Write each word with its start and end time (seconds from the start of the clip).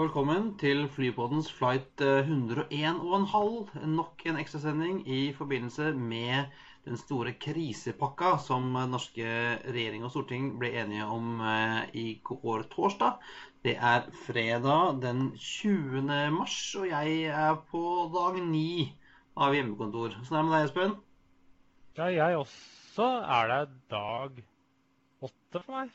Og 0.00 0.06
velkommen 0.06 0.46
til 0.56 0.86
Flypoddens 0.88 1.50
flight 1.52 2.00
eh, 2.00 2.24
101,5. 2.24 3.82
Nok 3.84 4.22
en 4.30 4.38
ekstrasending 4.40 5.02
i 5.04 5.34
forbindelse 5.36 5.90
med 5.92 6.54
den 6.88 6.96
store 6.96 7.34
krisepakka 7.36 8.30
som 8.40 8.70
norske 8.88 9.26
regjering 9.66 10.06
og 10.06 10.14
storting 10.14 10.54
ble 10.62 10.70
enige 10.80 11.04
om 11.04 11.44
eh, 11.44 11.92
i 11.92 12.06
går 12.24 12.64
torsdag. 12.72 13.20
Det 13.60 13.76
er 13.76 14.08
fredag 14.24 15.02
den 15.04 15.34
20. 15.36 16.08
mars, 16.32 16.56
og 16.80 16.88
jeg 16.88 17.22
er 17.28 17.60
på 17.68 17.84
dag 18.16 18.40
ni 18.40 18.94
av 19.36 19.52
hjemmekontor. 19.52 20.16
Sånn 20.24 20.40
er 20.40 20.46
det 20.46 20.48
med 20.48 20.56
deg, 20.56 20.68
Espen? 20.70 20.98
Ja, 22.00 22.08
jeg 22.08 22.40
også. 22.40 23.14
Er 23.20 23.52
det 23.52 23.64
dag 23.92 24.44
åtte 25.28 25.60
for 25.60 25.82
meg? 25.82 25.92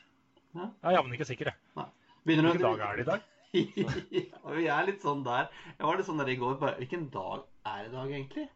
Ja. 0.54 0.70
Jeg 0.70 0.92
er 0.92 1.00
jammen 1.00 1.18
ikke 1.18 1.32
sikker, 1.34 1.50
jeg. 1.50 1.96
Hvilken 2.22 2.54
dag 2.62 2.92
er 2.92 3.00
det 3.02 3.10
i 3.10 3.16
dag? 3.16 3.32
vi 4.58 4.68
er 4.72 4.86
litt 4.88 5.02
sånn 5.04 5.24
der. 5.26 5.48
Jeg 5.72 5.86
var 5.86 5.98
litt 5.98 6.08
sånn 6.08 6.22
der 6.22 6.30
i 6.32 6.38
går. 6.40 6.58
Bare, 6.60 6.76
hvilken 6.80 7.08
dag 7.14 7.44
er 7.66 7.82
det 7.82 7.90
i 7.90 7.96
dag, 7.96 8.12
egentlig? 8.12 8.46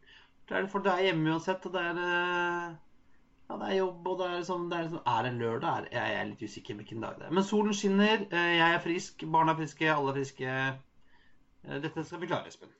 Det 0.51 0.59
er, 0.59 0.69
for 0.71 0.85
det 0.85 0.93
er 0.93 1.11
hjemme 1.11 1.35
uansett, 1.35 1.67
og 1.69 1.75
det 1.77 1.83
er 1.93 1.99
eh, 2.03 2.71
Ja, 3.51 3.59
det 3.59 3.67
er 3.69 3.77
jobb, 3.81 4.07
og 4.13 4.21
det 4.21 4.29
er 4.31 4.47
sånn 4.47 4.69
er, 4.75 4.89
sånn, 4.91 5.03
er 5.13 5.27
det 5.27 5.33
lørdag? 5.39 5.89
Er, 5.91 5.91
jeg 5.97 6.21
er 6.21 6.31
litt 6.31 6.45
usikker 6.47 6.79
hvilken 6.79 7.05
dag 7.07 7.19
det 7.19 7.29
er. 7.29 7.35
Men 7.39 7.47
solen 7.47 7.77
skinner, 7.77 8.25
eh, 8.29 8.55
jeg 8.59 8.77
er 8.77 8.85
frisk, 8.85 9.27
barna 9.35 9.55
er 9.55 9.61
friske, 9.63 9.91
alle 9.95 10.15
er 10.15 10.19
friske. 10.21 10.57
Eh, 11.67 11.79
Dette 11.87 12.07
skal 12.07 12.23
vi 12.23 12.31
klare, 12.31 12.51
Espen. 12.51 12.73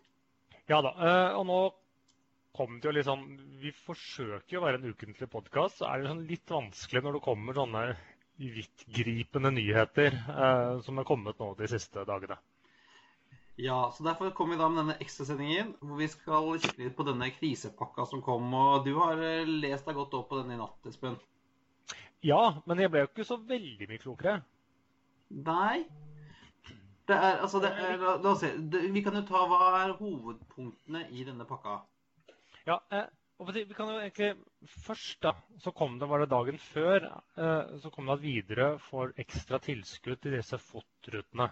Ja 0.71 0.79
da. 0.87 0.95
Og 1.35 1.47
nå 1.49 1.61
kom 2.55 2.77
det 2.83 2.91
jo 2.91 3.03
sånn 3.07 3.25
Vi 3.63 3.73
forsøker 3.75 4.55
jo 4.55 4.61
å 4.61 4.65
være 4.67 4.79
en 4.79 4.93
ukentlig 4.93 5.27
podkast, 5.33 5.81
så 5.81 5.89
er 5.91 6.03
det 6.03 6.11
sånn 6.11 6.27
litt 6.29 6.53
vanskelig 6.53 7.03
når 7.03 7.19
det 7.19 7.23
kommer 7.25 7.57
sånne 7.57 7.85
vidtgripende 8.41 9.53
nyheter 9.53 10.17
eh, 10.17 10.81
som 10.85 10.99
er 10.99 11.09
kommet 11.09 11.39
nå 11.41 11.53
de 11.59 11.69
siste 11.71 12.05
dagene. 12.09 12.39
Ja, 13.61 13.93
så 13.93 14.05
derfor 14.07 14.31
kommer 14.31 14.57
vi 14.57 14.61
da 14.63 14.69
med 14.73 14.81
denne 14.81 14.97
ekstrasendingen, 15.05 15.75
hvor 15.85 15.99
vi 16.01 16.09
skal 16.09 16.47
kikke 16.63 16.87
litt 16.87 16.97
på 16.97 17.05
denne 17.05 17.29
krisepakka 17.35 18.07
som 18.09 18.23
kom. 18.25 18.47
Og 18.57 18.87
du 18.87 18.95
har 18.97 19.21
eh, 19.21 19.49
lest 19.49 19.89
deg 19.89 19.99
godt 19.99 20.17
opp 20.17 20.31
på 20.31 20.41
denne 20.41 20.57
i 20.57 20.61
natt, 20.61 20.79
Espen. 20.89 21.19
Ja, 22.25 22.41
men 22.69 22.81
jeg 22.81 22.93
ble 22.93 23.05
jo 23.05 23.11
ikke 23.11 23.29
så 23.29 23.37
veldig 23.51 23.89
mye 23.91 24.01
klokere. 24.01 24.41
Nei. 25.31 25.85
Det 27.09 27.17
er, 27.17 27.41
altså, 27.43 27.61
det 27.61 27.71
er, 27.75 27.97
la, 28.01 28.17
la 28.23 28.33
oss 28.33 28.41
se. 28.45 28.55
Det, 28.73 28.87
vi 28.95 29.03
kan 29.05 29.17
jo 29.19 29.25
ta 29.29 29.45
hva 29.51 29.71
er 29.83 29.97
hovedpunktene 29.99 31.05
i 31.13 31.25
denne 31.27 31.45
pakka. 31.49 31.81
Ja, 32.69 32.81
eh, 32.95 33.09
vi 33.49 33.75
kan 33.75 33.89
jo 33.89 33.99
egentlig 34.01 34.35
Først 34.85 35.21
da, 35.25 35.33
så 35.63 35.73
kom 35.73 35.99
det, 35.99 36.09
var 36.11 36.21
det 36.21 36.31
dagen 36.33 36.59
før, 36.61 37.07
eh, 37.41 37.79
så 37.81 37.91
kom 37.91 38.07
det 38.07 38.19
at 38.19 38.25
Widerøe 38.25 38.79
får 38.91 39.15
ekstra 39.23 39.61
tilskudd 39.65 40.21
til 40.21 40.37
disse 40.37 40.59
FOT-rutene. 40.61 41.49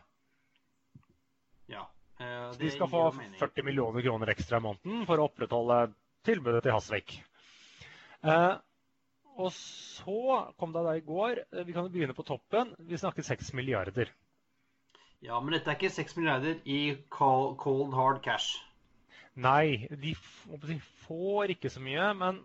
Ja. 1.73 1.87
eh, 2.21 2.51
Så 2.53 2.61
de 2.61 2.71
skal 2.75 2.91
få 2.93 3.03
40 3.41 3.65
millioner 3.65 4.05
kroner 4.05 4.35
ekstra 4.35 4.61
i 4.61 4.67
måneden 4.69 5.07
for 5.09 5.19
å 5.19 5.29
opprettholde 5.31 5.81
tilbudet 6.29 6.63
til 6.67 6.77
Hasvik. 6.77 7.17
Eh, 8.23 8.55
og 9.39 9.53
så 9.55 10.53
kom 10.59 10.73
det 10.75 10.83
da 10.83 10.97
i 10.99 11.05
går 11.07 11.45
Vi 11.65 11.73
kan 11.73 11.87
jo 11.87 11.93
begynne 11.95 12.17
på 12.17 12.27
toppen. 12.27 12.75
Vi 12.79 12.99
snakker 12.99 13.23
6 13.23 13.53
milliarder. 13.55 14.11
Ja, 15.23 15.39
men 15.41 15.55
dette 15.55 15.71
er 15.71 15.79
ikke 15.79 15.91
6 15.95 16.17
milliarder 16.19 16.59
i 16.67 16.97
cold 17.11 17.95
hard 17.95 18.21
cash. 18.23 18.59
Nei, 19.39 19.87
de 20.03 20.15
får 21.07 21.55
ikke 21.55 21.71
så 21.71 21.83
mye. 21.83 22.11
Men 22.19 22.41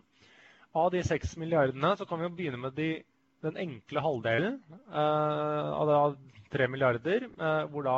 av 0.78 0.92
de 0.94 1.02
6 1.06 1.36
milliardene 1.42 1.94
så 1.98 2.06
kan 2.10 2.22
vi 2.22 2.28
jo 2.28 2.36
begynne 2.38 2.62
med 2.62 2.76
de, 2.78 2.90
den 3.46 3.58
enkle 3.62 4.04
halvdelen 4.06 4.60
eh, 4.90 5.72
av 5.74 6.18
3 6.54 6.70
milliarder, 6.70 7.28
eh, 7.30 7.64
hvor 7.74 7.88
da 7.88 7.98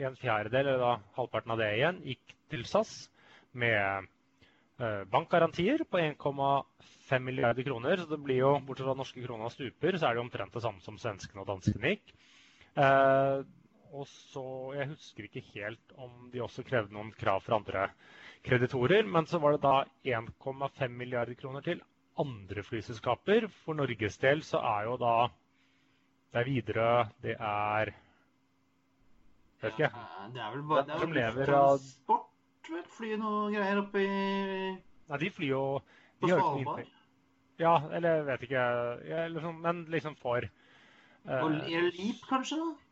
en 0.00 0.16
fjerdedel, 0.16 0.70
eller 0.72 0.80
da 0.80 0.94
halvparten 1.16 1.52
av 1.52 1.60
det 1.60 1.70
igjen, 1.76 2.00
gikk 2.08 2.34
til 2.52 2.64
SAS 2.68 2.94
med 3.60 4.08
eh, 4.80 5.02
bankgarantier 5.12 5.84
på 5.88 6.00
1,5 6.00 7.24
milliarder 7.24 7.66
kroner. 7.66 8.00
Så 8.00 8.08
det 8.12 8.20
blir 8.24 8.42
jo, 8.42 8.54
bortsett 8.64 8.88
fra 8.88 8.96
norske 8.96 9.24
krona 9.24 9.52
stuper, 9.52 9.96
så 9.96 10.08
er 10.08 10.16
det 10.16 10.24
omtrent 10.24 10.56
det 10.56 10.64
samme 10.64 10.84
som 10.84 11.00
svenskene 11.00 11.44
og 11.44 11.48
danskene 11.52 11.94
gikk. 11.94 12.14
Eh, 13.90 13.98
og 13.98 14.06
så, 14.06 14.72
Jeg 14.74 14.88
husker 14.88 15.24
ikke 15.24 15.42
helt 15.54 15.92
om 15.96 16.30
de 16.32 16.42
også 16.42 16.62
krevde 16.62 16.94
noen 16.94 17.12
krav 17.12 17.42
fra 17.42 17.56
andre 17.56 17.90
kreditorer, 18.44 19.04
men 19.04 19.26
så 19.26 19.38
var 19.38 19.52
det 19.52 19.62
da 19.62 19.84
1,5 20.04 20.88
milliarder 20.88 21.34
kroner 21.34 21.60
til 21.60 21.82
andre 22.18 22.62
flyselskaper. 22.62 23.48
For 23.64 23.74
Norges 23.74 24.18
del 24.18 24.42
så 24.42 24.58
er 24.58 24.84
jo 24.84 24.96
da 24.96 25.28
Det 26.32 26.40
er 26.40 26.46
Widerøe, 26.46 27.08
det 27.22 27.36
er 27.40 27.94
Vet 29.60 29.72
ikke. 29.72 29.90
Ja, 29.92 30.28
det 30.32 30.40
er 30.40 30.52
vel 30.54 30.62
bare 30.62 30.84
det 30.86 30.94
er 30.94 31.00
vel 31.00 31.14
lever 31.14 31.46
transport, 31.46 32.30
vel? 32.70 32.84
Fly 32.96 33.16
noe 33.20 33.50
greier 33.52 33.82
oppe 33.82 34.00
i 34.00 34.70
Nei, 35.10 35.18
de 35.18 35.30
flyr 35.30 35.50
jo 35.50 35.64
På 36.20 36.26
de 36.26 36.32
Svalbard. 36.32 36.86
Ja, 37.60 37.74
eller 37.92 38.14
jeg 38.14 38.26
vet 38.26 38.42
ikke. 38.46 38.62
Ja, 39.10 39.26
liksom, 39.28 39.60
men 39.60 39.84
liksom 39.90 40.16
for 40.16 40.48
Uh, 41.20 41.44
Og 41.44 41.52
Air 41.68 41.90
Leap, 41.92 42.22
kanskje? 42.30 42.56
da? 42.56 42.89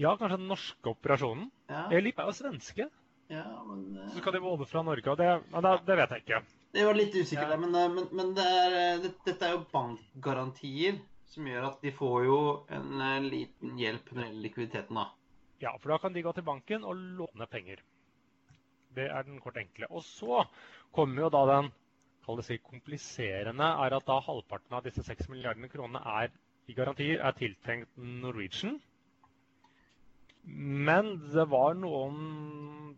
Ja, 0.00 0.16
kanskje 0.18 0.40
den 0.40 0.50
norske 0.50 0.90
operasjonen. 0.90 1.48
Ja, 1.70 1.86
Elip 1.94 2.18
er 2.18 2.30
jo 2.30 2.34
svenske, 2.34 2.88
ja 3.30 3.44
men 3.64 3.84
uh... 3.96 4.08
så 4.12 4.20
skal 4.20 4.34
de 4.36 4.42
både 4.44 4.66
fra 4.68 4.82
Norge 4.84 5.10
og 5.10 5.16
det 5.16 5.28
Men 5.48 5.64
det, 5.64 5.70
det 5.86 5.96
vet 6.00 6.10
jeg 6.12 6.24
ikke. 6.24 6.40
Det 6.74 6.84
var 6.84 6.98
litt 6.98 7.14
usikkert 7.14 7.54
Ja. 7.54 7.58
men, 7.62 7.74
eh, 7.78 7.90
men, 7.94 8.08
men 8.12 8.32
det 8.36 8.44
er, 8.44 8.78
eh, 8.80 9.02
det, 9.04 9.12
dette 9.24 9.46
er 9.46 9.54
jo 9.54 9.64
bankgarantier 9.72 10.98
som 11.30 11.46
gjør 11.46 11.68
at 11.70 11.80
de 11.82 11.92
får 11.94 12.24
jo 12.26 12.40
en 12.74 13.28
liten 13.30 13.78
hjelp 13.78 14.10
når 14.10 14.20
det 14.20 14.26
gjelder 14.26 14.44
likviditeten, 14.44 14.98
da. 14.98 15.06
Ja, 15.62 15.72
for 15.78 15.94
da 15.94 15.98
kan 16.02 16.14
de 16.14 16.22
gå 16.22 16.32
til 16.34 16.46
banken 16.46 16.84
og 16.86 16.98
låne 17.18 17.46
penger. 17.50 17.80
Det 18.94 19.06
er 19.10 19.26
den 19.26 19.40
kort 19.42 19.58
enkle. 19.58 19.88
Og 19.90 20.04
så 20.06 20.44
kommer 20.94 21.24
jo 21.24 21.32
da 21.34 21.42
den 21.50 21.70
kall 22.24 22.38
det 22.40 22.46
si, 22.46 22.58
kompliserende, 22.62 23.66
er 23.84 23.96
at 23.96 24.06
da 24.06 24.20
halvparten 24.22 24.76
av 24.78 24.86
disse 24.86 25.02
6 25.04 25.28
milliardene 25.32 25.70
kronene 25.72 26.02
er 26.22 26.30
i 26.70 26.76
garantier 26.76 27.20
er 27.20 27.34
tiltenkt 27.36 27.98
Norwegian. 27.98 28.78
Men 30.46 31.14
det 31.32 31.46
var 31.48 31.76
noen 31.78 32.96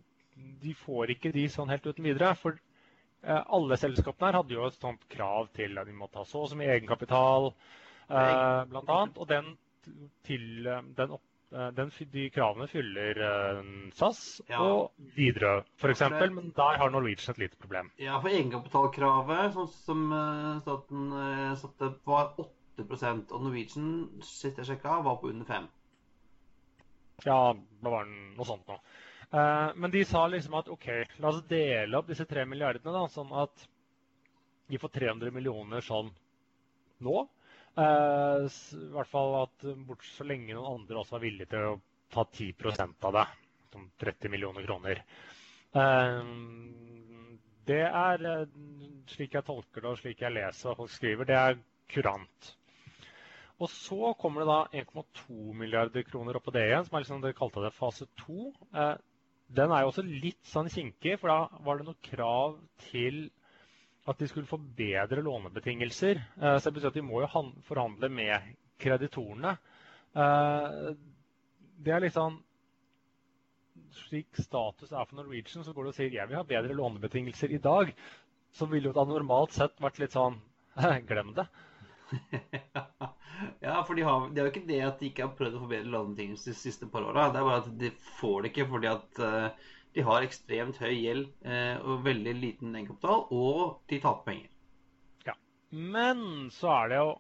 De 0.62 0.72
får 0.74 1.12
ikke 1.14 1.32
de 1.34 1.46
sånn 1.52 1.70
helt 1.70 1.86
uten 1.86 2.06
videre. 2.06 2.32
For 2.40 2.56
eh, 2.56 3.42
alle 3.54 3.78
selskapene 3.78 4.30
her 4.30 4.40
hadde 4.40 4.56
jo 4.56 4.66
et 4.66 4.78
sånt 4.80 5.06
krav 5.12 5.50
til 5.56 5.78
at 5.78 5.86
de 5.86 5.94
måtte 5.94 6.18
ha 6.18 6.26
så 6.26 6.42
og 6.42 6.50
så 6.50 6.58
mye 6.58 6.72
egenkapital, 6.74 7.52
eh, 8.10 8.74
annet. 8.82 9.20
Og 9.20 9.28
den, 9.30 9.52
til, 10.26 10.66
eh, 10.66 10.82
den, 10.98 11.14
opp, 11.18 11.22
eh, 11.52 11.70
den, 11.76 11.92
de 12.16 12.26
kravene 12.34 12.66
fyller 12.72 13.22
SAS 13.94 14.24
Ja. 14.50 14.64
og 14.64 15.06
Widerøe 15.14 15.62
f.eks. 15.78 16.04
Men 16.34 16.50
der 16.56 16.82
har 16.82 16.90
Norwegian 16.90 17.36
et 17.36 17.44
lite 17.44 17.62
problem. 17.62 17.92
Ja, 18.02 18.18
for 18.18 18.34
egenkapitalkravet, 18.34 19.54
sånn 19.54 19.72
som 19.78 20.04
staten 20.64 21.08
satte, 21.62 21.94
var 22.08 22.34
8% 22.42 23.30
og 23.30 23.46
Norwegian, 23.46 23.90
sist 24.24 24.58
jeg 24.58 24.72
sjekka, 24.72 24.98
var 25.06 25.22
på 25.22 25.30
under 25.30 25.46
5 25.46 25.70
Ja, 27.24 27.56
det 27.56 27.92
var 27.92 28.04
noe 28.10 28.46
sånt 28.46 28.66
noe. 28.68 28.80
Eh, 29.30 29.70
men 29.74 29.90
de 29.90 30.04
sa 30.04 30.26
liksom 30.30 30.54
at 30.58 30.68
OK, 30.68 30.86
la 31.22 31.32
oss 31.32 31.42
dele 31.48 31.98
opp 31.98 32.10
disse 32.10 32.26
tre 32.28 32.44
milliardene, 32.46 32.92
da, 32.94 33.06
sånn 33.10 33.32
at 33.34 33.66
de 34.70 34.78
får 34.82 34.92
300 34.98 35.32
millioner 35.34 35.84
sånn 35.84 36.10
nå. 37.06 37.16
Eh, 37.76 38.46
I 38.46 38.90
hvert 38.94 39.10
fall 39.10 39.40
at 39.42 39.66
bort 39.88 40.04
så 40.08 40.26
lenge 40.26 40.54
noen 40.54 40.80
andre 40.80 41.00
også 41.00 41.16
var 41.16 41.24
villige 41.26 41.50
til 41.54 41.72
å 41.72 41.80
ta 42.12 42.24
10% 42.24 43.08
av 43.10 43.18
det. 43.20 43.26
Som 43.72 43.88
30 44.00 44.32
millioner 44.32 44.64
kroner. 44.64 45.02
Eh, 45.76 46.20
det 47.66 47.82
er, 47.82 48.28
slik 49.10 49.34
jeg 49.34 49.46
tolker 49.48 49.82
det 49.82 49.90
og 49.90 49.98
slik 49.98 50.22
jeg 50.22 50.36
leser 50.36 50.70
hva 50.70 50.78
folk 50.78 50.92
skriver, 50.94 51.26
det 51.26 51.40
er 51.40 51.58
kurant. 51.90 52.52
Og 53.56 53.70
så 53.72 54.12
kommer 54.20 54.42
det 54.42 54.50
da 54.50 54.82
1,2 54.82 55.54
milliarder 55.56 56.04
kroner 56.04 56.36
oppå 56.36 56.52
det 56.52 56.66
igjen, 56.66 56.84
som 56.84 56.96
er 56.96 57.04
liksom 57.04 57.22
dere 57.24 57.36
kalte 57.38 57.62
det 57.64 57.72
fase 57.76 58.08
2. 58.20 58.50
Eh, 58.76 58.94
den 59.56 59.72
er 59.72 59.84
jo 59.84 59.92
også 59.92 60.04
litt 60.04 60.42
sånn 60.50 60.68
kinkig, 60.72 61.16
for 61.20 61.32
da 61.32 61.62
var 61.64 61.78
det 61.78 61.86
noe 61.88 62.04
krav 62.04 62.58
til 62.90 63.28
at 64.06 64.20
de 64.20 64.28
skulle 64.30 64.50
få 64.50 64.58
bedre 64.78 65.22
lånebetingelser. 65.22 66.20
Så 66.38 66.68
det 66.68 66.74
betyr 66.76 66.90
at 66.92 66.98
de 66.98 67.02
må 67.02 67.22
jo 67.24 67.42
forhandle 67.66 68.10
med 68.10 68.52
kreditorene. 68.82 69.56
Det 70.14 71.94
er 71.94 72.04
litt 72.04 72.14
sånn 72.14 72.38
Slik 73.96 74.36
status 74.40 74.92
er 74.92 75.06
for 75.08 75.18
Norwegian, 75.18 75.64
så 75.64 75.72
går 75.72 75.86
det 75.86 75.92
og 75.92 75.96
sier 75.96 76.14
jeg 76.14 76.28
vil 76.28 76.38
ha 76.38 76.44
bedre 76.48 76.76
lånebetingelser 76.76 77.54
i 77.56 77.60
dag. 77.62 77.92
Så 78.52 78.68
ville 78.70 78.90
jo 78.90 78.96
da 78.96 79.04
normalt 79.08 79.54
sett 79.56 79.78
vært 79.82 80.00
litt 80.02 80.16
sånn 80.16 80.38
Glem 81.08 81.32
det. 81.36 81.46
ja, 83.60 83.84
for 83.86 83.94
de 83.94 84.04
har, 84.06 84.28
det 84.30 84.40
er 84.40 84.46
jo 84.46 84.52
ikke 84.52 84.68
det 84.68 84.80
at 84.86 85.00
de 85.00 85.10
ikke 85.10 85.26
har 85.26 85.34
prøvd 85.38 85.58
å 85.58 85.62
forbedre 85.64 85.92
lånebetingelser 85.92 86.54
de 86.54 86.60
siste 86.60 86.88
par 86.90 87.06
åra. 87.08 87.28
Det 87.32 87.40
er 87.40 87.48
bare 87.48 87.62
at 87.64 87.70
de 87.80 87.92
får 88.20 88.42
det 88.42 88.52
ikke 88.52 88.68
fordi 88.70 88.90
at 88.90 89.20
uh, 89.22 89.68
de 89.96 90.04
har 90.06 90.26
ekstremt 90.26 90.80
høy 90.82 90.92
gjeld 90.94 91.28
uh, 91.46 91.76
og 91.82 92.04
veldig 92.06 92.34
liten 92.38 92.74
egenkapital, 92.74 93.26
og 93.34 93.78
de 93.90 94.00
taper 94.02 94.26
penger. 94.30 94.50
Ja, 95.28 95.36
Men 95.70 96.50
så 96.54 96.72
er 96.80 96.92
det 96.92 97.00
jo 97.02 97.14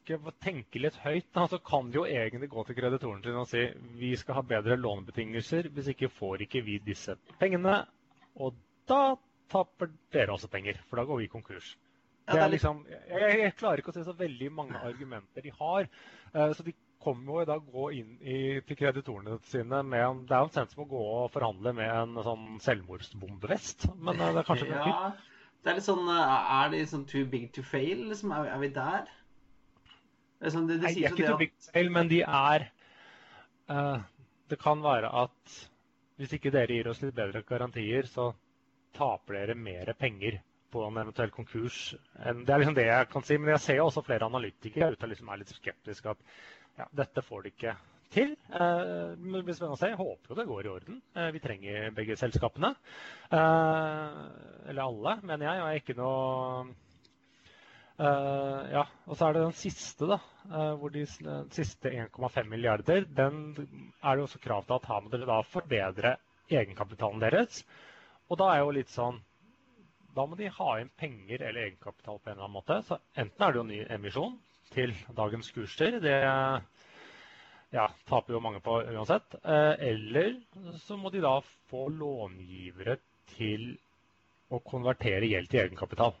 Skal 0.00 0.16
jeg 0.16 0.34
tenke 0.42 0.80
litt 0.80 0.96
høyt, 1.02 1.26
da, 1.36 1.46
så 1.50 1.58
kan 1.64 1.90
de 1.90 2.00
jo 2.00 2.06
egentlig 2.08 2.48
gå 2.50 2.62
til 2.66 2.76
kreditoren 2.78 3.24
sin 3.24 3.38
og 3.40 3.48
si 3.50 3.64
vi 4.00 4.14
skal 4.16 4.38
ha 4.38 4.44
bedre 4.46 4.78
lånebetingelser, 4.78 5.68
hvis 5.74 5.90
ikke 5.92 6.12
får 6.14 6.46
ikke 6.46 6.62
vi 6.66 6.78
disse 6.84 7.16
pengene. 7.40 7.82
Og 8.40 8.56
da 8.88 9.16
taper 9.50 9.90
dere 10.14 10.34
også 10.34 10.48
penger, 10.50 10.78
for 10.88 11.00
da 11.00 11.04
går 11.08 11.20
vi 11.20 11.30
konkurs. 11.32 11.74
Det 12.30 12.42
er 12.44 12.52
liksom, 12.52 12.84
jeg, 12.90 13.32
jeg, 13.40 13.56
klarer 13.58 13.82
ikke 13.82 13.92
å 13.92 13.96
se 13.96 14.04
så 14.06 14.14
veldig 14.16 14.52
mange 14.54 14.78
argumenter 14.86 15.44
de 15.44 15.52
har. 15.58 15.88
Uh, 16.34 16.50
så 16.56 16.64
de 16.66 16.74
kommer 17.00 17.32
jo 17.32 17.42
i 17.42 17.48
dag 17.48 17.68
gå 17.72 17.86
inn 17.96 18.16
i, 18.20 18.38
til 18.66 18.76
kreditorene 18.76 19.38
sine 19.48 19.80
med 19.86 20.04
en, 20.04 20.22
Det 20.28 20.36
er 20.36 20.42
jo 20.42 20.50
omtrent 20.50 20.74
som 20.74 20.84
å 20.84 20.88
gå 20.90 21.00
og 21.00 21.30
forhandle 21.32 21.72
med 21.76 21.90
en 21.90 22.20
sånn 22.26 22.46
selvmordsbombevest. 22.64 23.88
Men 23.96 24.20
uh, 24.20 24.30
det 24.34 24.42
er 24.42 24.48
kanskje 24.50 24.68
ja, 24.70 24.98
det 25.60 25.72
er 25.72 25.76
litt 25.76 25.86
sånn 25.86 26.06
eh, 26.08 26.36
Er 26.56 26.70
det 26.72 26.84
sånn 26.90 27.08
too 27.08 27.26
big 27.28 27.50
to 27.56 27.64
fail? 27.66 28.06
Liksom, 28.10 28.32
er, 28.36 28.52
er 28.54 28.62
vi 28.62 28.70
der? 28.76 29.08
Det 30.40 30.48
er, 30.48 30.54
sånn, 30.54 30.68
det, 30.70 30.78
det 30.80 30.88
Nei, 30.88 30.94
de 30.96 31.04
er 31.04 31.16
ikke 31.16 31.32
too 31.32 31.40
big 31.40 31.56
to 31.56 31.72
fail, 31.74 31.90
men 31.92 32.08
de 32.08 32.22
er 32.24 32.68
uh, 33.68 33.98
Det 34.48 34.60
kan 34.60 34.80
være 34.84 35.10
at 35.24 35.58
hvis 36.20 36.36
ikke 36.36 36.52
dere 36.52 36.76
gir 36.76 36.88
oss 36.90 37.00
litt 37.00 37.16
bedre 37.16 37.40
garantier, 37.48 38.04
så 38.04 38.26
taper 38.92 39.38
dere 39.38 39.54
mer 39.56 39.88
penger 39.96 40.40
på 40.70 40.82
en 40.86 40.98
eventuell 41.02 41.32
konkurs. 41.34 41.78
Det 42.14 42.52
er 42.52 42.62
liksom 42.62 42.76
det 42.78 42.88
jeg 42.88 43.08
kan 43.12 43.26
si. 43.26 43.38
Men 43.38 43.54
jeg 43.56 43.64
ser 43.66 43.80
jo 43.80 43.86
også 43.88 44.04
flere 44.06 44.28
analytikere 44.30 44.92
ute 44.94 45.10
liksom 45.10 45.30
er 45.30 45.42
litt 45.42 45.54
skeptiske 45.54 46.12
at 46.14 46.26
ja, 46.80 46.86
dette 47.02 47.24
får 47.26 47.42
de 47.44 47.54
ikke 47.54 47.74
til. 48.10 48.34
Eh, 48.50 49.16
det 49.16 49.42
blir 49.46 49.56
spennende 49.56 49.76
å 49.76 49.80
se. 49.80 49.90
Jeg 49.92 50.00
håper 50.00 50.32
jo 50.32 50.38
det 50.38 50.46
går 50.50 50.66
i 50.66 50.72
orden. 50.74 51.00
Eh, 51.14 51.32
vi 51.34 51.42
trenger 51.42 51.90
begge 51.96 52.18
selskapene. 52.18 52.72
Eh, 53.30 54.22
eller 54.70 54.86
alle, 54.86 55.18
mener 55.22 55.46
jeg. 55.46 55.60
Og 55.60 55.66
jeg 55.66 55.80
er 55.80 55.84
ikke 55.84 56.00
noe 56.00 56.78
Uh, 58.00 58.62
ja, 58.72 58.86
og 59.12 59.16
så 59.18 59.26
er 59.26 59.34
det 59.36 59.42
den 59.44 59.56
siste, 59.60 60.06
da. 60.08 60.16
Uh, 60.48 60.70
hvor 60.80 60.88
de 60.94 61.02
siste 61.52 61.90
1,5 61.92 62.46
milliarder, 62.48 63.04
den 63.04 63.50
er 64.00 64.16
det 64.16 64.24
også 64.24 64.40
krav 64.40 64.64
til 64.64 64.78
at 64.78 64.86
her 64.88 65.02
må 65.04 65.12
dere 65.12 65.28
da 65.28 65.36
forbedre 65.44 66.14
egenkapitalen 66.48 67.20
deres. 67.20 67.60
Og 68.32 68.40
da 68.40 68.54
er 68.54 68.62
jo 68.62 68.72
litt 68.72 68.88
sånn 68.88 69.20
da 70.14 70.26
må 70.26 70.36
de 70.38 70.50
ha 70.50 70.70
inn 70.80 70.90
penger 70.98 71.42
eller 71.42 71.66
egenkapital 71.68 72.18
på 72.18 72.30
en 72.30 72.36
eller 72.36 72.46
annen 72.46 72.58
måte. 72.58 72.78
Så 72.86 72.98
enten 73.14 73.44
er 73.46 73.52
det 73.52 73.60
jo 73.60 73.66
ny 73.68 73.80
emisjon 73.96 74.38
til 74.74 74.94
dagens 75.16 75.50
kurser. 75.54 75.98
Det 76.02 76.16
ja, 77.74 77.86
taper 78.08 78.34
jo 78.34 78.42
mange 78.42 78.62
på 78.64 78.80
uansett. 78.82 79.36
Eh, 79.42 79.74
eller 79.92 80.34
så 80.82 80.98
må 80.98 81.12
de 81.14 81.22
da 81.22 81.36
få 81.70 81.86
långivere 81.94 82.98
til 83.36 83.70
å 84.50 84.58
konvertere 84.66 85.30
gjeld 85.30 85.50
til 85.50 85.64
egenkapital. 85.64 86.16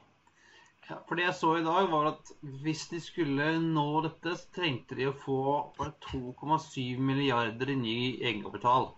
Ja, 0.90 0.96
for 1.06 1.18
Det 1.18 1.26
jeg 1.26 1.34
så 1.38 1.50
i 1.58 1.66
dag, 1.66 1.88
var 1.90 2.06
at 2.12 2.30
hvis 2.62 2.88
de 2.90 2.98
skulle 3.02 3.52
nå 3.62 3.88
dette, 4.06 4.36
så 4.38 4.54
trengte 4.56 4.96
de 4.98 5.06
å 5.10 5.18
få 5.24 5.40
2,7 5.78 6.98
milliarder 6.98 7.70
i 7.70 7.78
ny 7.78 7.98
egenkapital. 8.18 8.90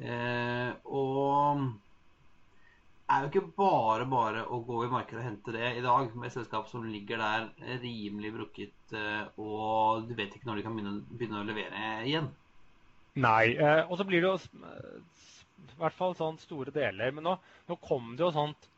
Eh, 0.00 0.70
og 0.84 1.66
er 3.14 3.24
jo 3.24 3.30
ikke 3.30 3.52
bare 3.56 4.06
bare 4.10 4.44
å 4.50 4.60
gå 4.66 4.84
i 4.84 4.90
markedet 4.92 5.20
og 5.22 5.26
hente 5.28 5.54
det 5.54 5.70
i 5.78 5.82
dag, 5.84 6.10
med 6.14 6.28
et 6.28 6.34
selskap 6.36 6.68
som 6.70 6.84
ligger 6.86 7.20
der 7.22 7.48
rimelig 7.82 8.32
brukket, 8.34 8.94
eh, 8.96 9.24
og 9.40 10.08
du 10.08 10.14
vet 10.18 10.34
ikke 10.34 10.50
når 10.50 10.60
de 10.60 10.66
kan 10.66 10.76
begynne, 10.78 11.40
å 11.40 11.48
levere 11.48 11.88
igjen. 12.04 12.30
Nei, 13.22 13.54
eh, 13.54 13.82
og 13.86 13.98
så 13.98 14.06
blir 14.08 14.24
det 14.24 14.30
jo 14.32 14.36
i 15.74 15.80
hvert 15.80 15.96
fall 15.96 16.14
sånn 16.18 16.38
store 16.42 16.74
deler. 16.74 17.14
Men 17.14 17.26
nå, 17.28 17.34
nå 17.70 17.78
kom 17.82 18.14
det 18.18 18.26
jo 18.26 18.34
sånt 18.34 18.68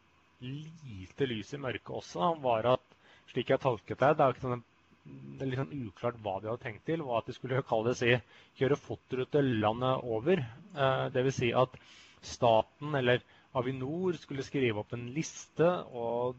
lite 0.45 1.29
lys 1.29 1.55
i 1.57 1.61
mørket 1.61 1.95
også. 2.01 2.35
var 2.45 2.73
at, 2.77 2.97
slik 3.33 3.53
jeg 3.53 3.63
tolket 3.63 4.01
det, 4.03 4.15
det 4.19 4.27
er, 4.27 4.41
sånn, 4.43 4.65
det 5.05 5.45
er 5.45 5.51
litt 5.51 5.63
sånn 5.63 5.87
uklart 5.87 6.21
hva 6.25 6.39
de 6.41 6.51
hadde 6.51 6.65
tenkt 6.65 6.85
til, 6.89 7.05
var 7.07 7.23
at 7.23 7.31
de 7.31 7.37
skulle 7.37 7.65
kalle 7.69 7.93
det 7.93 8.01
si, 8.01 8.13
kjøre 8.61 8.81
fotrute 8.81 9.45
landet 9.47 10.05
over. 10.17 10.45
Eh, 10.77 11.07
Dvs. 11.15 11.41
Si 11.41 11.53
at 11.57 11.81
staten, 12.27 12.95
eller 12.99 13.25
Avinor 13.57 14.19
skulle 14.21 14.45
skrive 14.45 14.83
opp 14.83 14.93
en 14.97 15.09
liste 15.15 15.69
og 15.97 16.37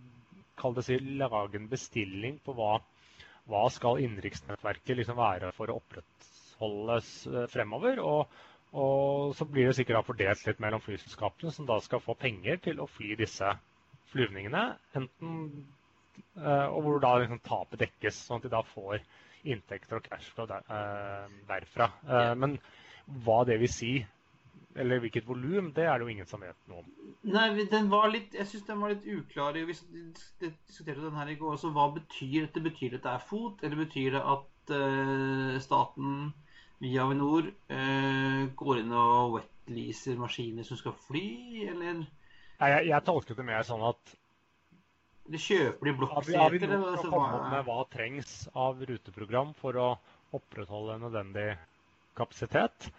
det 0.76 0.84
si, 0.86 0.98
lage 1.20 1.60
en 1.60 1.70
bestilling 1.70 2.40
på 2.44 2.54
hva, 2.58 2.80
hva 3.50 3.68
skal 3.74 4.02
innenriksnettverket 4.02 4.98
liksom 4.98 5.20
være 5.20 5.52
for 5.54 5.70
å 5.70 5.78
opprettholdes 5.78 7.12
eh, 7.30 7.46
fremover. 7.52 8.02
Og, 8.02 8.40
og, 8.74 9.36
så 9.38 9.46
blir 9.46 9.70
det 9.70 9.78
sikkert 9.78 10.08
fordelt 10.08 10.46
litt 10.48 10.64
mellom 10.64 10.82
flyselskapene, 10.82 11.54
som 11.54 11.70
da 11.70 11.78
skal 11.84 12.02
få 12.04 12.18
penger 12.18 12.58
til 12.66 12.82
å 12.82 12.90
fly 12.90 13.14
disse 13.20 13.54
flyvningene. 14.10 14.66
Enten, 14.98 15.38
eh, 16.42 16.68
og 16.72 16.82
hvor 16.88 17.00
da 17.06 17.14
liksom 17.22 17.44
tapet 17.46 17.86
dekkes, 17.86 18.26
sånn 18.26 18.42
at 18.42 18.50
de 18.50 18.54
da 18.58 18.66
får 18.74 19.06
inntekter 19.48 20.02
og 20.02 20.10
cash 20.10 20.34
der, 20.42 20.66
eh, 20.74 21.40
derfra. 21.48 21.92
Men 22.36 22.58
hva 23.24 23.44
det 23.48 23.62
vil 23.62 23.72
si 23.72 23.92
eller 24.78 25.02
hvilket 25.02 25.28
volum, 25.28 25.72
det 25.76 25.86
er 25.88 25.98
det 25.98 26.06
jo 26.06 26.14
ingen 26.14 26.30
som 26.30 26.44
vet 26.44 26.58
noe 26.70 26.84
om. 26.84 26.90
Nei, 27.28 27.48
den 27.72 27.90
var 27.92 28.12
litt, 28.14 28.36
jeg 28.38 28.48
syns 28.50 28.68
den 28.68 28.82
var 28.84 28.94
litt 28.94 29.08
uklar. 29.10 29.58
Vi 29.58 29.76
diskuterte 30.44 31.02
den 31.02 31.18
her 31.18 31.32
i 31.34 31.38
går. 31.40 31.58
Så 31.60 31.72
hva 31.76 31.90
betyr 31.96 32.46
dette? 32.46 32.64
Betyr 32.64 32.94
det 32.94 33.00
at 33.02 33.08
det 33.08 33.14
er 33.16 33.26
FOT, 33.30 33.64
eller 33.66 33.82
betyr 33.82 34.18
det 34.18 34.22
at 34.36 34.74
uh, 34.76 35.58
staten 35.64 36.14
via 36.84 37.08
Avinor 37.08 37.50
uh, 37.50 38.44
går 38.62 38.84
inn 38.84 38.94
og 38.94 39.40
wetleaser 39.40 40.20
maskiner 40.22 40.68
som 40.68 40.80
skal 40.80 40.96
fly, 41.08 41.28
eller? 41.74 42.06
Nei, 42.62 42.72
jeg, 42.76 42.88
jeg 42.92 43.06
tolket 43.10 43.38
det 43.40 43.48
mer 43.50 43.66
sånn 43.68 43.86
at 43.86 44.18
det 45.28 45.42
kjøper 45.44 45.90
de 45.90 45.96
blokkseter? 46.00 46.40
Avinor 46.46 47.00
skal 47.02 47.12
komme 47.12 47.52
med 47.52 47.66
hva 47.68 47.82
trengs 47.92 48.36
av 48.56 48.80
ruteprogram 48.88 49.52
for 49.58 49.76
å 49.82 49.88
opprettholde 50.38 51.02
nødvendig 51.02 51.50
kapasitet. 52.18 52.92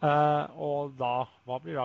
Uh, 0.00 0.48
og 0.56 0.94
da 0.96 1.26
Hva 1.44 1.58
blir 1.60 1.76
da 1.76 1.82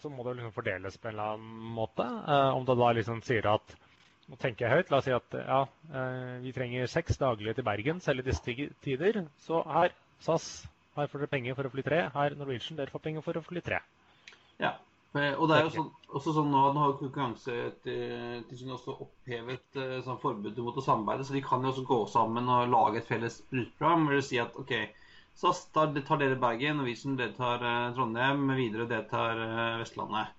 Så 0.00 0.08
må 0.08 0.24
det 0.24 0.38
liksom 0.38 0.54
fordeles 0.56 0.96
på 0.96 1.10
en 1.10 1.12
eller 1.12 1.34
annen 1.34 1.72
måte. 1.76 2.04
Eh, 2.04 2.50
om 2.56 2.64
det 2.64 2.78
da 2.80 2.86
liksom 2.96 3.20
sier 3.22 3.46
at 3.50 3.74
Nå 4.24 4.38
tenker 4.40 4.64
jeg 4.64 4.72
høyt. 4.72 4.90
La 4.90 4.98
oss 4.98 5.04
si 5.04 5.12
at 5.12 5.36
ja, 5.36 5.58
eh, 5.92 6.38
vi 6.40 6.54
trenger 6.56 6.88
seks 6.88 7.20
daglige 7.20 7.58
til 7.58 7.66
Bergen, 7.66 8.00
selv 8.00 8.22
i 8.22 8.24
disse 8.24 8.54
tider. 8.82 9.18
Så 9.44 9.60
her, 9.68 9.92
SAS, 10.24 10.46
her 10.96 11.10
får 11.12 11.22
dere 11.22 11.32
penger 11.34 11.58
for 11.58 11.68
å 11.68 11.72
fly 11.74 11.84
tre. 11.84 11.98
Her, 12.14 12.36
Norwegian, 12.40 12.78
dere 12.80 12.90
får 12.94 13.04
penger 13.04 13.26
for 13.26 13.36
å 13.36 13.44
fly 13.44 13.60
tre. 13.66 13.82
Ja. 14.64 14.72
Og 15.12 15.44
det 15.46 15.58
er 15.58 15.68
jo 15.68 15.74
sånn, 15.76 15.92
også 16.08 16.32
sånn 16.38 16.48
nå, 16.50 16.62
nå 16.72 16.86
har 16.86 16.96
Konkurransetilsynet 17.02 18.78
også 18.78 18.96
opphevet 19.04 19.78
sånn 20.08 20.18
forbudet 20.24 20.64
mot 20.64 20.80
å 20.80 20.82
samarbeide, 20.88 21.28
så 21.28 21.36
de 21.36 21.44
kan 21.44 21.62
jo 21.62 21.70
også 21.70 21.84
gå 21.86 22.00
sammen 22.16 22.48
og 22.50 22.72
lage 22.72 23.02
et 23.02 23.12
felles 23.12 23.42
ruteprogram. 23.52 24.08
Vil 24.10 24.24
si 24.24 24.40
at 24.42 24.56
OK, 24.58 24.72
SAS 25.34 25.64
tar, 25.74 25.90
tar 26.06 26.20
dere 26.22 26.36
Bergen, 26.38 26.78
Norwegian 26.78 27.16
dere 27.18 27.34
tar 27.34 27.64
eh, 27.64 27.88
Trondheim, 27.96 28.46
videre 28.54 28.86
dere 28.90 29.08
tar 29.10 29.40
eh, 29.42 29.80
Vestlandet. 29.80 30.30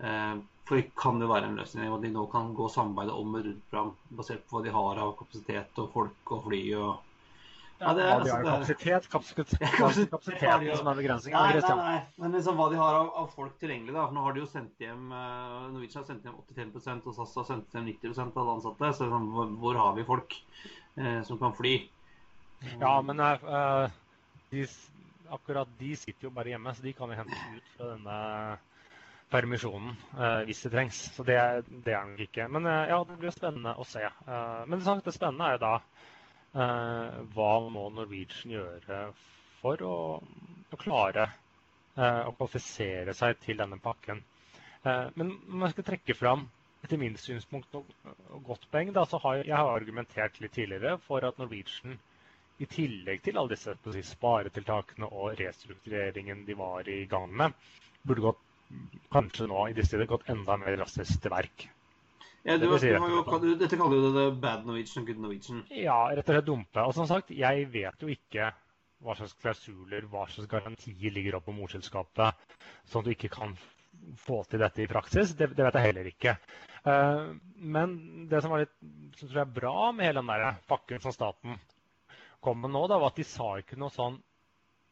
Eh, 0.00 0.38
for 0.64 0.78
det 0.78 0.94
kan 0.96 1.20
jo 1.20 1.28
være 1.28 1.50
en 1.50 1.58
løsning 1.58 1.92
at 1.92 2.02
de 2.04 2.12
nå 2.14 2.24
kan 2.30 2.54
gå 2.56 2.64
og 2.68 2.72
samarbeide 2.72 3.14
om 3.20 3.36
et 3.36 3.46
rundprogram 3.48 3.92
basert 4.16 4.46
på 4.46 4.56
hva 4.56 4.64
de 4.64 4.72
har 4.74 5.00
av 5.02 5.16
kapasitet 5.18 5.80
og 5.82 5.88
folk 5.92 6.34
og 6.36 6.44
fly 6.46 6.60
og 6.78 6.90
ja, 7.80 7.94
det, 7.96 8.04
ja, 8.04 8.16
de 8.20 8.30
har 8.30 8.44
altså, 8.44 8.74
kapasitet, 8.76 9.08
kapasitet, 9.10 9.52
kapasitet, 9.80 10.10
kapasiteten 10.12 10.76
som 10.76 10.90
er 10.92 10.98
begrensningen. 11.00 11.36
Nei, 11.40 11.62
nei, 11.64 11.76
nei, 11.80 12.00
men 12.20 12.36
liksom 12.36 12.58
hva 12.60 12.66
de 12.72 12.80
har 12.80 12.98
av, 12.98 13.12
av 13.22 13.30
folk 13.36 13.54
tilgjengelig. 13.60 13.94
da, 13.96 14.04
for 14.04 14.16
Nå 14.16 14.24
har 14.24 14.36
de 14.36 14.44
jo 14.44 14.50
sendt 14.52 14.84
hjem 14.84 15.06
Norwegian 15.10 16.02
har 16.02 16.10
sendt 16.10 16.28
hjem 16.28 16.36
85% 16.44 17.08
og 17.08 17.16
SAS 17.16 17.38
har 17.40 17.48
sendt 17.48 17.76
hjem 17.76 17.88
90 17.88 18.20
av 18.20 18.42
alle 18.44 18.58
ansatte. 18.58 18.92
Så 18.92 19.08
liksom, 19.08 19.30
hvor, 19.36 19.56
hvor, 19.64 19.80
har 19.80 19.96
vi 19.96 20.04
folk 20.12 20.36
uh, 21.00 21.22
som 21.28 21.40
kan 21.40 21.56
fly? 21.56 21.74
Ja, 22.76 22.92
men 23.00 23.24
uh, 23.24 23.88
de, 24.50 24.66
akkurat 25.30 25.68
de 25.78 25.94
sitter 25.96 26.28
jo 26.28 26.34
bare 26.34 26.52
hjemme, 26.54 26.74
så 26.74 26.84
de 26.84 26.92
kan 26.96 27.10
jo 27.12 27.18
hentes 27.20 27.46
ut 27.56 27.72
fra 27.76 27.90
denne 27.94 28.18
permisjonen 29.30 29.92
eh, 30.18 30.40
hvis 30.48 30.62
det 30.66 30.72
trengs. 30.74 31.00
Så 31.14 31.26
det, 31.26 31.38
det 31.84 31.94
er 31.94 32.08
nok 32.08 32.22
ikke. 32.26 32.48
Men 32.50 32.66
eh, 32.66 32.90
ja, 32.90 32.98
det 33.06 33.18
blir 33.20 33.34
spennende 33.34 33.76
å 33.78 33.86
se. 33.88 34.02
Eh, 34.02 34.62
men 34.66 34.82
det, 34.82 34.96
det 35.06 35.14
spennende 35.16 35.48
er 35.50 35.56
jo 35.56 35.62
da 35.64 35.74
eh, 35.78 37.20
hva 37.36 37.50
må 37.70 37.86
Norwegian 37.94 38.56
gjøre 38.56 39.02
for 39.60 39.84
å, 39.86 39.96
å 40.72 40.80
klare 40.80 41.28
eh, 41.28 42.22
å 42.26 42.34
kvalifisere 42.34 43.14
seg 43.16 43.38
til 43.44 43.60
denne 43.60 43.78
pakken. 43.82 44.24
men 44.82 45.34
men 45.44 45.66
jeg 45.66 45.74
skal 45.74 45.84
trekke 45.90 46.14
fram 46.16 46.46
etter 46.80 46.96
min 46.96 47.16
synspunkt 47.20 47.74
noe 47.74 48.40
godt 48.46 48.64
poeng. 48.72 48.92
Da, 48.96 49.04
så 49.04 49.20
har 49.20 49.42
jeg 49.44 49.52
har 49.56 49.72
argumentert 49.74 50.40
litt 50.40 50.54
tidligere 50.56 50.96
for 51.04 51.26
at 51.28 51.38
Norwegian 51.38 51.98
i 52.60 52.68
tillegg 52.68 53.22
til 53.24 53.38
alle 53.40 53.54
disse 53.54 53.74
si, 53.80 54.04
sparetiltakene 54.12 55.08
og 55.08 55.34
restruktureringen 55.40 56.44
de 56.46 56.56
var 56.58 56.88
i 56.92 57.02
gang 57.10 57.30
med, 57.42 57.56
burde 58.04 58.26
gått 58.28 58.46
kanskje 59.12 59.48
nå 59.50 59.66
i 59.68 59.76
disse 59.76 59.94
tider 59.94 60.08
gått 60.10 60.28
enda 60.30 60.56
mer 60.60 60.76
raskt 60.78 61.16
til 61.22 61.32
verk. 61.32 61.66
Ja, 62.44 62.56
du, 62.56 62.70
si, 62.80 62.88
du 62.88 63.08
jo, 63.12 63.54
dette 63.60 63.76
kaller 63.76 64.00
du 64.00 64.14
det 64.14 64.26
bad 64.40 64.64
Norwegian 64.64 65.04
good 65.04 65.18
Norwegian. 65.20 65.64
Ja, 65.76 66.06
rett 66.08 66.24
og 66.24 66.36
slett 66.36 66.46
dumpe. 66.46 66.84
Og 66.86 66.94
som 66.96 67.08
sagt, 67.08 67.34
jeg 67.36 67.66
vet 67.72 68.00
jo 68.00 68.08
ikke 68.12 68.48
hva 69.04 69.16
slags 69.16 69.34
klausuler, 69.40 70.06
hva 70.08 70.24
slags 70.28 70.48
garantier 70.48 71.12
ligger 71.12 71.36
opp 71.36 71.46
på 71.48 71.56
morselskapet, 71.56 72.56
sånn 72.88 73.04
at 73.04 73.10
du 73.10 73.12
ikke 73.12 73.32
kan 73.32 73.52
få 74.20 74.40
til 74.48 74.62
dette 74.62 74.84
i 74.84 74.88
praksis. 74.88 75.34
Det, 75.36 75.50
det 75.56 75.66
vet 75.66 75.76
jeg 75.76 75.88
heller 75.90 76.08
ikke. 76.08 76.36
Uh, 76.80 77.36
men 77.60 77.98
det 78.30 78.40
som 78.40 78.54
var 78.54 78.64
litt 78.64 78.72
som 79.18 79.26
tror 79.26 79.42
jeg 79.42 79.44
er 79.44 79.58
bra 79.60 79.90
med 79.92 80.08
hele 80.08 80.22
den 80.22 80.32
der 80.32 80.62
pakken 80.70 81.02
som 81.04 81.12
staten 81.12 81.58
kom 82.44 82.60
med 82.62 82.72
nå, 82.74 82.86
da, 82.88 82.98
var 83.00 83.12
at 83.12 83.20
de 83.20 83.26
sa 83.28 83.52
ikke 83.60 83.78
noe 83.80 83.92
sånn 83.94 84.18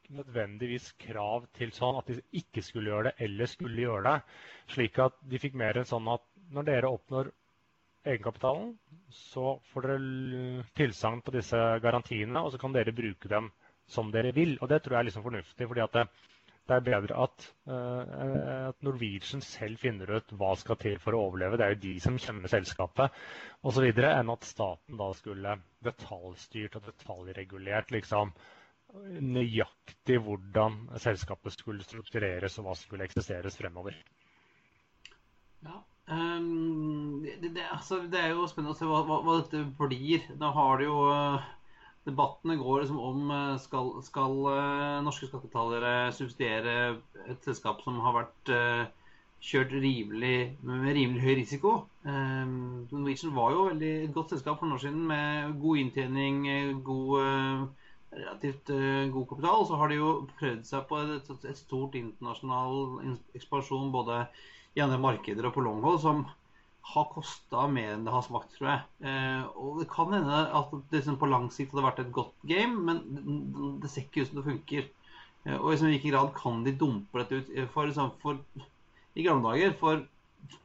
nødvendigvis 0.08 0.92
krav 1.00 1.44
til 1.56 1.72
sånn 1.76 1.98
at 1.98 2.08
de 2.08 2.22
ikke 2.40 2.62
skulle 2.64 2.92
gjøre 2.92 3.10
det 3.10 3.26
eller 3.26 3.50
skulle 3.50 3.84
gjøre 3.84 4.04
det. 4.06 4.38
Slik 4.72 5.00
at 5.04 5.18
de 5.28 5.40
fikk 5.42 5.58
mer 5.60 5.76
enn 5.80 5.88
sånn 5.88 6.08
at 6.12 6.24
når 6.54 6.68
dere 6.68 6.92
oppnår 6.96 7.30
egenkapitalen, 8.08 8.72
så 9.12 9.58
får 9.72 9.88
dere 9.88 10.64
tilsagn 10.78 11.20
på 11.24 11.34
disse 11.34 11.58
garantiene, 11.84 12.40
og 12.40 12.54
så 12.54 12.60
kan 12.60 12.72
dere 12.72 12.94
bruke 12.96 13.28
dem 13.28 13.50
som 13.88 14.12
dere 14.14 14.32
vil. 14.36 14.56
Og 14.62 14.70
det 14.70 14.80
tror 14.84 14.96
jeg 14.96 15.00
er 15.02 15.08
liksom 15.10 15.26
fornuftig. 15.26 15.68
fordi 15.68 15.86
det, 15.92 16.06
det, 16.68 16.76
er 16.76 16.84
bedre 16.84 17.16
at, 17.24 17.46
uh, 17.70 18.68
at, 18.68 18.78
Norwegian 18.84 19.42
selv 19.44 19.80
finner 19.80 20.10
ut 20.18 20.34
hva 20.38 20.52
skal 20.60 20.78
til 20.80 20.98
for 21.02 21.16
å 21.16 21.24
overleve. 21.28 21.58
Det 21.58 21.66
er 21.66 21.74
jo 21.74 21.82
de 21.86 21.94
som 22.04 22.18
kjenner 22.20 22.52
selskapet 22.52 23.18
osv. 23.66 23.88
enn 23.88 24.32
at 24.34 24.46
staten 24.46 25.00
da 25.00 25.08
skulle 25.16 25.58
detaljstyrt 25.86 26.78
og 26.78 26.88
detaljregulert 26.90 27.92
liksom 27.94 28.34
nøyaktig 29.20 30.16
hvordan 30.24 30.78
selskapet 31.00 31.52
skulle 31.52 31.84
struktureres 31.84 32.56
og 32.58 32.68
hva 32.68 32.76
skulle 32.78 33.04
eksisteres 33.04 33.58
fremover. 33.60 33.96
Ja, 35.66 35.82
um, 36.06 37.20
det, 37.24 37.52
det, 37.52 37.66
altså, 37.68 38.00
det, 38.08 38.22
er 38.22 38.32
jo 38.32 38.46
spennende 38.48 38.76
å 38.76 38.78
se 38.78 38.88
hva, 38.88 39.02
hva, 39.04 39.20
hva 39.26 39.38
dette 39.42 39.64
blir. 39.80 40.24
Da 40.40 40.52
har 40.56 40.80
det 40.80 40.88
jo 40.88 40.98
uh 41.10 41.54
Debattene 42.08 42.56
går 42.56 42.82
liksom 42.82 43.00
om 43.04 43.32
eh, 43.34 43.56
skal, 43.60 43.90
skal 44.06 44.38
uh, 44.48 45.00
norske 45.04 45.28
skattebetalere 45.28 46.12
subsidiere 46.16 46.76
et 47.28 47.44
selskap 47.44 47.82
som 47.84 47.98
har 48.04 48.16
vært 48.16 48.52
uh, 48.54 49.10
kjørt 49.44 49.74
rimelig, 49.76 50.56
med 50.66 50.88
rimelig 50.96 51.22
høy 51.22 51.34
risiko. 51.42 51.74
Um, 52.02 52.88
Norwegian 52.90 53.36
var 53.36 53.52
jo 53.54 53.66
veldig 53.68 53.92
godt 54.16 54.34
selskap 54.34 54.58
for 54.58 54.66
noen 54.66 54.78
år 54.78 54.84
siden 54.86 55.04
med 55.10 55.60
god 55.62 55.82
inntjening, 55.84 56.40
god, 56.86 57.68
relativt 58.16 58.72
god 59.14 59.28
kapital. 59.30 59.62
Så 59.68 59.78
har 59.78 59.92
de 59.92 60.00
jo 60.00 60.10
prøvd 60.40 60.66
seg 60.66 60.88
på 60.90 60.98
et, 61.04 61.30
et 61.52 61.60
stort 61.60 61.94
internasjonal 62.00 63.14
ekspansjon 63.38 63.94
både 63.94 64.24
i 64.74 64.82
andre 64.82 64.98
markeder 65.02 65.46
og 65.46 65.54
på 65.54 65.62
longhold, 65.68 66.00
som 66.02 66.26
har 66.88 67.08
kosta 67.12 67.66
mer 67.68 67.92
enn 67.94 68.06
det 68.06 68.12
har 68.14 68.24
smakt, 68.24 68.54
tror 68.56 68.70
jeg. 68.70 68.84
Eh, 69.10 69.42
og 69.60 69.80
det 69.82 69.88
kan 69.92 70.12
hende 70.14 70.38
at 70.60 70.70
det 70.72 71.00
liksom 71.02 71.18
på 71.20 71.28
lang 71.28 71.50
sikt 71.52 71.74
hadde 71.74 71.84
vært 71.84 72.00
et 72.04 72.14
godt 72.16 72.46
game, 72.48 72.80
men 72.86 73.80
det 73.82 73.90
ser 73.92 74.06
ikke 74.06 74.24
ut 74.24 74.30
som 74.30 74.40
det 74.40 74.46
funker. 74.46 74.88
Eh, 75.44 75.56
og 75.58 75.74
i 75.74 75.80
hvilken 75.82 76.14
grad 76.14 76.32
kan 76.38 76.62
de 76.64 76.72
dumpe 76.80 77.20
dette 77.20 77.42
ut? 77.42 77.50
Eh, 77.52 77.68
for, 77.74 77.90
liksom, 77.90 78.14
for, 78.22 78.40
I 79.14 79.26
gamle 79.26 79.52
dager, 79.52 79.76
for 79.80 80.00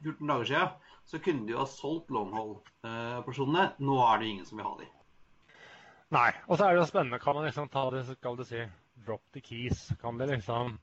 14 0.00 0.32
dager 0.32 0.48
siden, 0.48 0.72
så 1.04 1.20
kunne 1.20 1.44
de 1.44 1.52
jo 1.52 1.60
ha 1.60 1.68
solgt 1.68 2.14
longhold-personene. 2.16 3.66
Nå 3.84 3.98
er 4.06 4.20
det 4.20 4.28
jo 4.28 4.36
ingen 4.38 4.48
som 4.48 4.60
vil 4.60 4.68
ha 4.70 4.74
de. 4.80 4.88
Nei. 6.14 6.30
Og 6.48 6.56
så 6.56 6.64
er 6.64 6.72
det 6.72 6.80
jo 6.80 6.88
spennende. 6.88 7.20
Kan 7.20 7.36
man 7.36 7.44
liksom 7.44 7.68
ta 7.68 7.84
det, 7.92 8.06
skal 8.08 8.40
du 8.40 8.44
si, 8.48 8.64
drop 9.04 9.24
the 9.36 9.44
keys? 9.44 9.90
Kan 10.00 10.16
det 10.16 10.30
liksom 10.30 10.78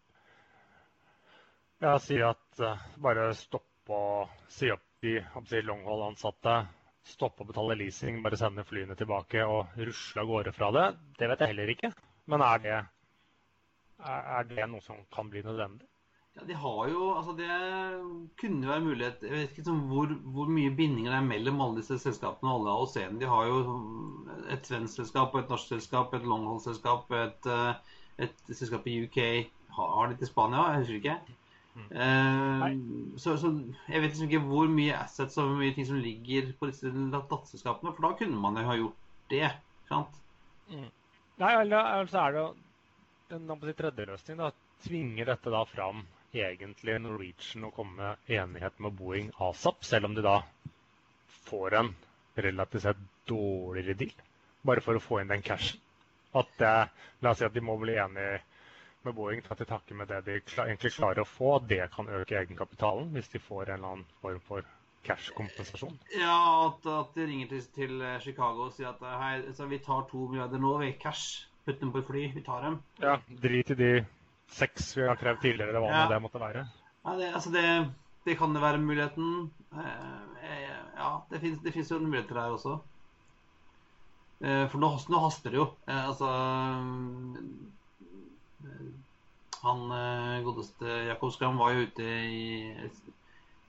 ja, 1.81 1.97
si 1.97 2.19
at 2.21 2.61
uh, 2.61 2.85
bare 3.01 3.31
stoppe 3.33 3.97
og 3.97 4.49
si 4.53 4.69
opp 4.69 4.85
de 5.01 5.61
longhold-ansatte 5.65 6.55
stoppe 7.03 7.43
å 7.43 7.49
betale 7.49 7.77
leasing, 7.79 8.21
bare 8.23 8.37
sende 8.37 8.65
flyene 8.67 8.95
tilbake 8.97 9.45
og 9.45 9.77
rusle 9.81 10.21
av 10.21 10.27
gårde 10.29 10.53
fra 10.53 10.71
det, 10.75 10.87
det 11.17 11.29
vet 11.31 11.41
jeg 11.41 11.53
heller 11.53 11.71
ikke. 11.73 11.91
Men 12.29 12.43
er 12.45 12.61
det, 12.65 12.75
er 14.05 14.51
det 14.51 14.67
noe 14.69 14.85
som 14.85 15.01
kan 15.13 15.31
bli 15.31 15.41
nødvendig? 15.45 15.87
Ja, 16.37 16.45
de 16.47 16.55
har 16.55 16.87
jo, 16.87 17.09
altså 17.11 17.33
Det 17.35 17.47
kunne 18.39 18.67
være 18.69 18.83
mulighet 18.85 19.23
Jeg 19.25 19.31
vet 19.31 19.49
ikke 19.49 19.57
liksom, 19.57 19.79
hvor, 19.89 20.13
hvor, 20.31 20.47
mye 20.47 20.71
bindinger 20.77 21.11
det 21.11 21.17
er 21.17 21.25
mellom 21.27 21.59
alle 21.65 21.81
disse 21.81 21.97
selskapene. 21.99 22.53
alle 22.53 22.71
AOC-ene. 22.71 23.19
De 23.19 23.27
har 23.27 23.49
jo 23.49 23.57
et 24.55 24.69
svensk 24.69 25.01
selskap, 25.01 25.35
et 25.35 25.51
norsk 25.51 25.73
selskap, 25.73 26.13
et 26.13 26.29
longhold-selskap, 26.31 27.11
et, 27.19 27.49
eh, 27.51 27.99
et, 28.23 28.47
selskap 28.47 28.87
i 28.87 29.01
UK. 29.03 29.19
Har 29.75 30.07
de 30.07 30.17
til 30.21 30.31
Spania? 30.31 30.69
Jeg 30.71 30.85
husker 30.85 31.01
ikke. 31.01 31.17
Mm. 31.71 33.13
så, 33.15 33.37
så, 33.39 33.49
jeg 33.87 34.01
vet 34.01 34.09
liksom 34.09 34.27
ikke 34.27 34.47
hvor 34.49 34.71
mye 34.71 34.95
assets 34.97 35.37
og 35.39 35.47
hvor 35.47 35.61
mye 35.61 35.71
ting 35.75 35.87
som 35.87 36.01
ligger 36.03 36.49
på 36.59 36.67
disse 36.67 36.91
datterselskapene, 36.91 37.93
for 37.95 38.07
da 38.07 38.17
kunne 38.19 38.41
man 38.43 38.59
jo 38.59 38.65
ha 38.67 38.75
gjort 38.79 39.05
det. 39.31 39.51
sant? 39.87 40.17
Mm. 40.71 40.89
Nei, 41.41 41.53
altså 41.71 42.25
er 42.25 42.35
det 42.35 42.43
en 43.37 43.47
tredje 43.77 44.05
løsningen. 44.09 44.43
da, 44.43 44.51
Tvinger 44.81 45.31
dette 45.31 45.53
da 45.53 45.61
fram 45.69 46.03
egentlig 46.33 46.97
Norwegian 46.99 47.67
å 47.67 47.73
komme 47.75 47.97
med 47.99 48.31
enighet 48.35 48.79
med 48.79 48.95
Boeing 48.97 49.31
asap, 49.47 49.83
selv 49.85 50.09
om 50.09 50.15
de 50.15 50.23
da 50.25 50.41
får 51.47 51.77
en 51.79 51.93
relativt 52.35 52.85
sett 52.85 53.01
dårligere 53.29 53.97
deal, 53.99 54.23
bare 54.67 54.83
for 54.83 54.97
å 54.97 55.03
få 55.03 55.21
inn 55.21 55.31
den 55.31 55.43
cashen? 55.45 55.79
At 56.35 56.51
det, 56.59 56.75
La 57.21 57.33
oss 57.33 57.41
si 57.41 57.45
at 57.45 57.53
de 57.53 57.63
må 57.63 57.75
bli 57.79 57.97
enige 57.99 58.39
med 59.05 59.15
Boeing 59.17 59.41
ta 59.45 59.55
til 59.57 59.69
takke 59.69 59.95
med 59.97 60.09
det 60.11 60.21
de 60.27 60.37
egentlig 60.39 60.93
klarer 60.95 61.23
å 61.23 61.27
få. 61.27 61.55
Det 61.67 61.83
kan 61.95 62.09
øke 62.09 62.37
egenkapitalen 62.39 63.11
hvis 63.15 63.31
de 63.33 63.41
får 63.41 63.69
en 63.69 63.73
eller 63.77 63.95
annen 63.95 64.07
form 64.21 64.41
for 64.45 64.67
cash-kompensasjon. 65.05 65.95
Ja, 66.19 66.37
at, 66.67 66.85
at, 66.85 67.15
de 67.15 67.25
ringer 67.25 67.49
til, 67.49 67.63
til, 67.75 68.03
Chicago 68.21 68.67
og 68.67 68.75
sier 68.75 68.91
at 68.91 69.01
hei, 69.01 69.33
altså, 69.41 69.65
vi 69.71 69.81
tar 69.81 70.05
to 70.11 70.27
milliarder 70.29 70.61
nå, 70.61 70.75
vi 70.83 70.91
cash. 71.01 71.47
Putt 71.65 71.77
dem 71.81 71.91
på 71.93 72.01
et 72.01 72.07
fly, 72.09 72.21
vi 72.33 72.41
tar 72.45 72.63
dem. 72.65 72.79
Ja, 73.01 73.19
drit 73.41 73.69
i 73.73 73.77
de 73.77 73.89
seks 74.51 74.95
vi 74.97 75.05
har 75.05 75.19
krevd 75.19 75.43
tidligere, 75.43 75.69
eller 75.69 75.83
hva 75.83 75.91
ja. 75.93 76.05
det 76.09 76.21
måtte 76.23 76.41
være. 76.41 76.63
Ja, 77.05 77.17
det, 77.19 77.27
altså 77.37 77.51
det, 77.53 77.65
det 78.25 78.37
kan 78.39 78.55
det 78.55 78.63
være 78.63 78.81
muligheten. 78.81 79.51
Eh, 79.73 80.47
eh 80.47 80.79
ja, 81.01 81.11
det 81.31 81.73
fins 81.73 81.91
jo 81.91 81.99
muligheter 82.01 82.37
her 82.37 82.55
også. 82.55 82.79
Eh, 84.41 84.65
for 84.69 84.81
nå, 84.81 84.89
nå 85.09 85.21
haster 85.21 85.53
det 85.53 85.61
jo. 85.61 85.67
Eh, 85.85 86.01
altså 86.09 86.29
han 89.61 89.91
eh, 89.93 90.37
godeste 90.45 90.95
Jakob 91.07 91.33
Skram 91.33 91.59
var 91.61 91.75
jo 91.75 91.85
ute 91.85 92.05
i, 92.05 92.73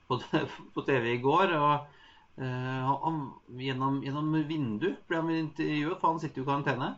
på, 0.07 0.19
på, 0.73 0.85
TV 0.87 1.13
i 1.13 1.21
går. 1.21 1.53
og 1.59 1.85
uh, 2.41 2.93
han, 3.05 3.19
gjennom, 3.61 4.01
gjennom 4.05 4.33
vindu 4.49 4.89
ble 5.07 5.21
han 5.21 5.29
intervjuet, 5.35 5.99
for 5.99 6.09
han 6.09 6.23
sitter 6.23 6.41
jo 6.41 6.47
i 6.47 6.49
karantene. 6.49 6.91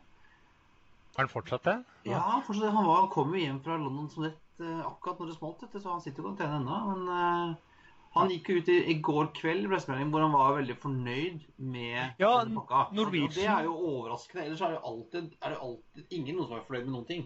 Har 1.16 1.28
han 1.28 1.32
fortsatt 1.32 1.68
det? 1.68 1.78
Ja, 2.08 2.24
fortsatt, 2.48 2.72
han, 2.72 2.88
var, 2.88 3.04
han 3.04 3.14
kom 3.14 3.36
jo 3.36 3.44
hjem 3.44 3.62
fra 3.64 3.78
London 3.80 4.10
som 4.12 4.28
rett 4.28 4.42
akkurat 4.88 5.20
når 5.20 5.32
det 5.34 5.36
smalt, 5.36 5.64
så 5.76 5.92
han 5.92 6.04
sitter 6.04 6.24
jo 6.24 6.32
i 6.32 6.38
karantene 6.40 6.62
ennå. 6.62 6.82
Men 6.94 7.56
han 8.16 8.32
gikk 8.32 8.50
ut 8.56 8.70
i, 8.72 8.78
i 8.94 8.96
går 9.04 9.34
kveld 9.36 9.66
i 9.68 9.70
hvor 10.08 10.24
han 10.24 10.32
var 10.32 10.54
veldig 10.56 10.76
fornøyd 10.80 11.42
med 11.60 12.22
ja, 12.22 12.30
pakka. 12.48 12.84
Norwegian. 12.96 13.28
Og 13.28 13.36
det 13.36 13.48
er 13.52 13.66
jo 13.68 13.74
overraskende. 13.76 14.46
Ellers 14.46 14.62
er 14.64 14.76
det 14.76 14.84
alltid, 14.88 15.34
er 15.42 15.52
det 15.52 15.64
alltid 15.68 16.16
ingen 16.20 16.38
noen 16.38 16.48
som 16.48 16.56
er 16.56 16.64
fornøyd 16.70 16.86
med 16.86 16.94
noen 16.96 17.10
ting. 17.10 17.26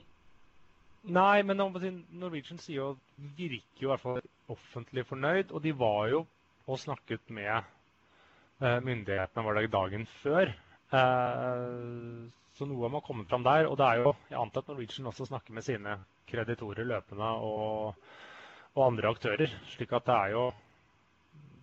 Nei, 1.08 1.44
men 1.48 1.58
Norwegian 1.58 2.60
jo, 2.68 2.92
virker 3.16 3.84
jo 3.84 3.88
i 3.88 3.92
hvert 3.94 4.04
fall 4.04 4.20
offentlig 4.52 5.06
fornøyd. 5.08 5.54
Og 5.56 5.64
de 5.64 5.74
var 5.78 6.10
jo 6.12 6.26
og 6.70 6.78
snakket 6.78 7.32
med 7.34 7.56
eh, 7.56 8.80
myndighetene 8.86 9.46
var 9.46 9.58
det 9.58 9.72
dagen 9.74 10.06
før. 10.20 10.52
Eh, 10.92 12.28
så 12.60 12.68
noe 12.68 12.92
må 12.92 13.02
komme 13.06 13.26
fram 13.30 13.46
der. 13.48 13.70
Og 13.72 13.78
det 13.80 13.88
er 13.88 14.04
jo, 14.04 14.14
jeg 14.30 14.40
antar 14.42 14.66
at 14.66 14.72
Norwegian 14.74 15.10
også 15.10 15.30
snakker 15.30 15.56
med 15.56 15.66
sine 15.66 15.98
kreditorer 16.30 16.86
løpende 16.86 17.32
og, 17.48 18.08
og 18.76 18.86
andre 18.86 19.14
aktører. 19.16 19.60
slik 19.74 19.96
at 19.98 20.06
det 20.06 20.18
er 20.18 20.36
jo 20.36 20.46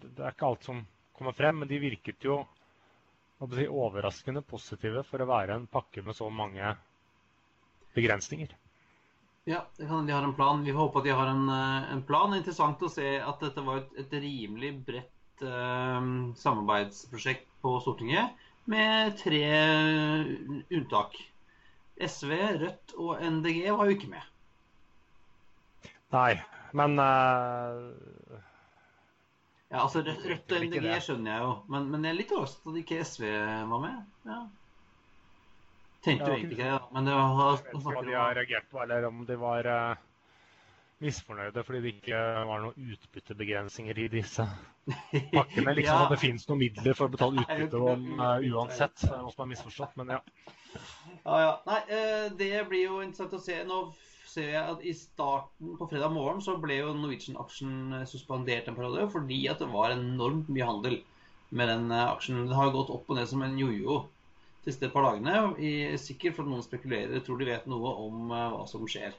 Det 0.00 0.22
er 0.22 0.32
ikke 0.32 0.46
alt 0.46 0.64
som 0.64 0.84
kommer 1.16 1.32
frem, 1.32 1.56
men 1.60 1.68
de 1.68 1.78
virket 1.80 2.24
jo 2.24 2.42
si, 3.52 3.66
overraskende 3.66 4.42
positive 4.42 5.02
for 5.04 5.22
å 5.22 5.28
være 5.28 5.56
en 5.56 5.66
pakke 5.66 6.02
med 6.02 6.16
så 6.16 6.28
mange 6.30 6.74
begrensninger. 7.96 8.52
Ja, 9.48 9.66
det 9.76 9.86
kan 9.86 10.06
de 10.06 10.12
har 10.12 10.22
en 10.22 10.34
plan. 10.34 10.64
Vi 10.64 10.72
håper 10.74 10.98
at 10.98 11.04
de 11.04 11.12
har 11.14 11.28
en, 11.30 11.48
eh, 11.48 11.92
en 11.92 12.02
plan. 12.02 12.32
Interessant 12.34 12.80
å 12.82 12.90
se 12.90 13.12
at 13.22 13.44
dette 13.44 13.62
var 13.62 13.78
et, 13.78 13.92
et 14.02 14.16
rimelig 14.24 14.72
bredt 14.88 15.44
uh, 15.46 16.00
samarbeidsprosjekt 16.34 17.46
på 17.62 17.76
Stortinget, 17.84 18.34
med 18.66 19.14
tre 19.20 19.44
unntak. 20.74 21.14
SV, 21.94 22.32
Rødt 22.64 22.96
og 22.98 23.22
NDG 23.22 23.70
var 23.70 23.86
jo 23.86 23.94
ikke 23.94 24.10
med. 24.16 24.26
Nei, 26.16 26.32
men 26.74 26.98
uh, 26.98 28.42
Ja, 29.70 29.84
altså 29.84 30.02
Rødt, 30.02 30.26
Rødt 30.26 30.56
og 30.58 30.66
MDG 30.66 30.90
skjønner 31.06 31.36
jeg 31.36 31.46
jo, 31.46 31.54
men, 31.70 31.86
men 31.94 32.02
jeg 32.02 32.16
er 32.16 32.18
litt 32.24 32.34
overrasket 32.34 32.72
at 32.72 32.82
ikke 32.82 33.02
SV 33.12 33.28
var 33.70 33.86
med. 33.86 34.02
Ja. 34.26 34.42
Tenkte 36.04 36.30
jo 36.30 36.36
egentlig 36.36 36.58
ikke 36.58 36.68
det, 36.68 36.90
men 36.94 37.08
det 37.08 37.14
var 37.16 37.62
hva 37.72 38.02
de 38.06 38.14
har 38.14 38.36
reagert 38.38 38.68
på, 38.70 38.80
eller 38.82 39.08
om 39.08 39.24
de 39.26 39.36
var 39.40 39.68
uh, 39.70 40.02
misfornøyde 41.04 41.64
fordi 41.66 41.82
det 41.84 41.92
ikke 41.96 42.20
var 42.48 42.62
noen 42.64 42.90
utbyttebegrensninger 42.94 44.02
i 44.04 44.08
disse 44.12 44.46
pakkene. 45.36 45.74
Liksom 45.76 45.92
ja. 45.92 46.02
at 46.04 46.14
det 46.14 46.20
finnes 46.22 46.46
noen 46.48 46.62
midler 46.62 46.98
for 46.98 47.08
å 47.08 47.14
betale 47.16 47.42
utbytte 47.44 47.82
om, 47.92 48.08
uh, 48.20 48.36
uansett. 48.52 48.98
Det 49.02 49.12
er 49.12 49.24
noe 49.24 49.34
som 49.34 49.46
er 49.46 49.52
misforstått, 49.54 49.96
men 50.00 50.16
ja. 50.16 50.20
Ja, 51.24 51.38
ja. 51.42 51.54
Nei, 51.66 51.80
uh, 51.90 52.26
det 52.38 52.52
blir 52.70 52.86
jo 52.86 53.00
interessant 53.04 53.34
å 53.36 53.42
se. 53.42 53.58
Nå 53.66 53.86
ser 54.36 54.52
jeg 54.52 54.62
at 54.68 54.82
i 54.84 54.92
starten 54.96 55.76
på 55.78 55.88
fredag 55.90 56.12
morgen 56.12 56.42
så 56.44 56.56
ble 56.60 56.80
jo 56.80 56.94
Norwegian-aksjen 56.96 58.00
eh, 58.00 58.08
suspendert 58.10 58.68
en 58.68 58.76
periode 58.76 59.06
fordi 59.14 59.38
at 59.48 59.62
det 59.62 59.70
var 59.72 59.94
enormt 59.94 60.50
mye 60.52 60.66
handel 60.68 60.98
med 61.56 61.70
den 61.72 61.88
eh, 61.94 62.10
aksjen. 62.10 62.42
Det 62.50 62.58
har 62.58 62.74
gått 62.74 62.92
opp 62.92 63.08
og 63.08 63.16
ned 63.16 63.30
som 63.30 63.44
en 63.46 63.56
jojo 63.60 64.02
de 64.02 64.15
siste 64.66 64.90
par 64.92 65.06
dagene. 65.06 65.54
I, 65.62 65.70
sikkert 66.00 66.36
fordi 66.36 66.52
noen 66.52 66.66
spekulerer 66.66 67.24
tror 67.24 67.40
de 67.40 67.48
vet 67.48 67.66
noe 67.70 67.94
om 68.02 68.30
uh, 68.34 68.42
hva 68.56 68.66
som 68.70 68.84
skjer. 68.90 69.16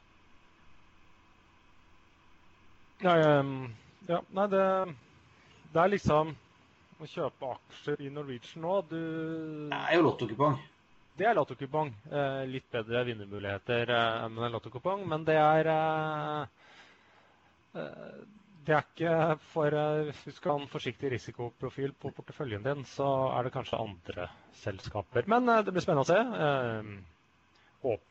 Ja, 3.03 3.13
ja 4.09 4.21
nei, 4.33 4.47
det, 4.49 4.63
det, 5.69 5.81
er 5.81 5.91
liksom 5.91 6.31
å 6.97 7.09
kjøpe 7.09 7.51
aksjer 7.53 8.01
i 8.01 8.09
Norwegian 8.09 8.63
nå 8.63 8.79
Du 8.89 8.97
Det 9.69 9.77
er 9.77 9.99
jo 9.99 10.07
lottokupong. 10.07 10.57
Det 11.17 11.25
er 11.25 11.37
lottokupong. 11.37 11.91
Eh, 12.09 12.43
litt 12.49 12.65
bedre 12.73 13.03
vinnermuligheter 13.07 13.89
eh, 13.89 14.25
enn 14.25 14.37
en 14.37 14.53
lottokupong, 14.53 15.05
men 15.09 15.23
det 15.25 15.37
er 15.41 15.69
eh, 15.73 16.41
det 18.67 18.75
er 18.75 18.83
ikke 18.83 19.11
for 19.53 19.75
Hvis 20.09 20.23
du 20.27 20.31
skal 20.35 20.51
ha 20.51 20.59
en 20.61 20.71
forsiktig 20.71 21.11
risikoprofil 21.13 21.93
på 21.95 22.11
porteføljen 22.17 22.65
din, 22.65 22.83
så 22.85 23.07
er 23.37 23.47
det 23.47 23.53
kanskje 23.55 23.79
andre 23.79 24.27
selskaper. 24.59 25.23
Men 25.31 25.47
det 25.47 25.71
blir 25.71 25.85
spennende 25.85 26.03
å 26.03 26.11
se. 26.11 26.19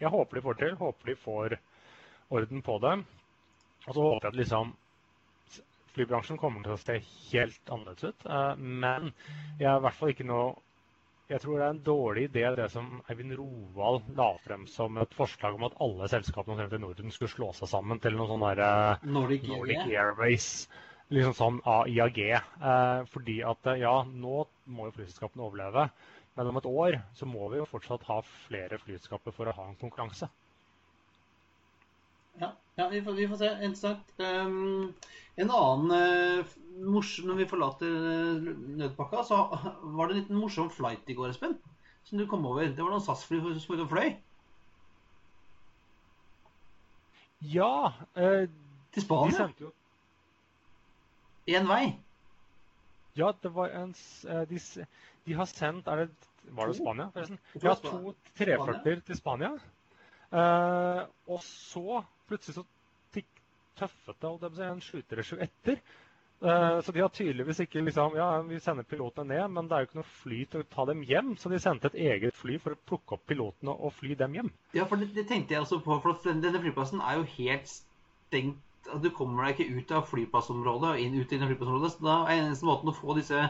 Jeg 0.01 0.13
håper 0.15 0.39
de 0.39 0.45
får 0.47 0.59
til. 0.63 0.77
Håper 0.81 1.13
de 1.13 1.17
får 1.21 1.57
orden 2.33 2.65
på 2.65 2.79
det. 2.87 2.95
Og 3.87 3.93
så 3.93 4.01
håper 4.07 4.27
jeg 4.27 4.33
at 4.33 4.41
liksom 4.41 4.73
flybransjen 5.97 6.41
kommer 6.41 6.65
til 6.65 6.75
å 6.75 6.81
se 6.81 6.97
helt 7.31 7.73
annerledes 7.73 8.09
ut. 8.17 8.27
Men 8.61 9.13
jeg 9.61 9.69
er 9.71 9.77
i 9.77 9.85
hvert 9.85 9.99
fall 10.01 10.13
ikke 10.15 10.29
noe 10.29 10.55
jeg 11.27 11.43
tror 11.43 11.59
det 11.59 11.65
er 11.67 11.73
en 11.75 11.83
dårlig 11.87 12.25
idé 12.29 12.43
det 12.55 12.67
som 12.71 13.01
Eivind 13.11 13.35
Roald 13.39 14.11
la 14.19 14.29
frem 14.45 14.67
som 14.71 14.99
et 15.03 15.15
forslag 15.19 15.57
om 15.59 15.65
at 15.67 15.75
alle 15.83 16.07
selskapene 16.11 16.69
i 16.71 16.79
Norden 16.83 17.15
skulle 17.15 17.33
slå 17.33 17.49
seg 17.57 17.71
sammen 17.73 17.99
til 18.03 18.15
noe 18.15 18.29
sånn 18.31 18.45
der 18.47 18.63
eh, 18.63 19.07
Nordic, 19.11 19.49
Nordic 19.51 19.83
Airways. 19.89 20.51
Liksom 21.11 21.35
sånn 21.39 21.59
AIAG. 21.71 22.21
Eh, 22.31 23.01
fordi 23.11 23.41
at 23.47 23.73
eh, 23.73 23.83
ja, 23.83 23.97
nå 24.07 24.45
må 24.71 24.89
jo 24.89 24.95
flyselskapene 25.01 25.47
overleve. 25.49 25.89
Men 26.39 26.51
om 26.53 26.61
et 26.61 26.71
år 26.71 27.01
så 27.19 27.27
må 27.27 27.51
vi 27.51 27.59
jo 27.59 27.67
fortsatt 27.71 28.07
ha 28.07 28.21
flere 28.47 28.79
flyselskaper 28.85 29.35
for 29.35 29.51
å 29.51 29.57
ha 29.57 29.67
en 29.67 29.79
konkurranse. 29.81 30.31
Ja, 32.39 32.53
ja 32.77 32.89
vi, 32.89 33.03
får, 33.03 33.13
vi, 33.13 33.29
får, 33.29 33.37
se. 33.37 33.51
Interessant. 33.65 34.11
Um, 34.21 34.95
en 35.41 35.51
annen 35.51 35.93
uh, 35.93 36.57
morsom 36.85 37.31
Når 37.31 37.39
vi 37.39 37.49
forlater 37.49 37.89
uh, 37.89 38.49
nødpakka, 38.77 39.23
så 39.25 39.39
var 39.97 40.09
det 40.09 40.17
en 40.17 40.21
liten 40.21 40.41
morsom 40.41 40.69
flight 40.71 41.09
i 41.09 41.17
går, 41.17 41.33
Espen. 41.33 41.55
Som 42.05 42.21
du 42.21 42.27
kom 42.29 42.45
over. 42.47 42.69
Det 42.69 42.85
var 42.85 42.93
noen 42.93 43.05
SAS-fly 43.05 43.41
som 43.41 43.73
ute 43.73 43.87
og 43.87 43.93
fløy. 43.95 44.11
Ja. 47.49 47.95
Uh, 48.13 48.45
til 48.93 49.05
Spania? 49.07 49.47
De 49.57 49.71
Én 51.57 51.69
vei? 51.71 51.95
Ja, 53.17 53.31
det 53.41 53.53
var 53.55 53.73
en 53.73 53.95
de, 54.51 54.59
de, 55.25 55.35
har 55.39 55.49
sendt 55.49 55.87
det, 55.87 56.11
Var 56.53 56.69
det 56.69 56.77
Spania, 56.77 57.07
forresten? 57.15 57.39
Ja, 57.63 57.73
to 57.81 58.13
340 58.37 59.01
til 59.07 59.17
Spania. 59.17 59.53
Og 61.31 61.41
så 61.47 62.03
plutselig 62.29 62.59
så 62.59 62.67
tøffet 63.77 64.21
det 64.21 64.67
en 64.67 64.83
sluttregime 64.83 65.47
etter. 65.47 65.81
Uh, 66.37 66.83
så 66.85 66.93
de 66.93 67.01
har 67.01 67.09
tydeligvis 67.17 67.63
ikke 67.65 67.81
liksom, 67.81 68.17
ja, 68.19 68.27
vi 68.45 68.59
sender 68.61 68.85
pilotene 68.85 69.33
ned, 69.33 69.47
men 69.55 69.69
det 69.69 69.77
er 69.77 69.83
jo 69.85 69.89
ikke 69.89 69.99
noe 70.03 70.11
fly 70.19 70.41
til 70.53 70.63
å 70.63 70.69
ta 70.75 70.85
dem 70.91 71.01
hjem. 71.09 71.33
Så 71.41 71.53
de 71.53 71.61
sendte 71.63 71.89
et 71.91 71.99
eget 72.11 72.37
fly 72.37 72.59
for 72.61 72.77
å 72.77 72.81
plukke 72.89 73.17
opp 73.17 73.25
pilotene 73.31 73.73
og 73.73 73.95
fly 73.97 74.17
dem 74.21 74.37
hjem. 74.37 74.51
Ja, 74.77 74.85
for 74.89 75.01
det, 75.01 75.15
det 75.17 75.27
tenkte 75.31 75.57
jeg 75.57 75.65
også 75.65 75.81
på. 75.85 75.97
For 76.05 76.21
denne 76.29 76.61
flyplassen 76.61 77.01
er 77.01 77.21
jo 77.21 77.31
helt 77.39 77.73
stengt. 77.73 78.63
Du 79.03 79.09
kommer 79.11 79.49
deg 79.49 79.57
ikke 79.57 79.81
ut 79.81 79.97
av 79.97 80.05
flyplassområdet 80.13 80.93
og 80.93 81.01
inn 81.03 81.17
ut 81.17 81.33
i 81.33 81.41
flyplassområdet. 81.41 81.95
Så 81.97 82.05
da 82.07 82.19
er 82.27 82.45
eneste 82.45 82.69
måten 82.69 82.93
å 82.93 82.95
få 82.95 83.17
disse 83.17 83.49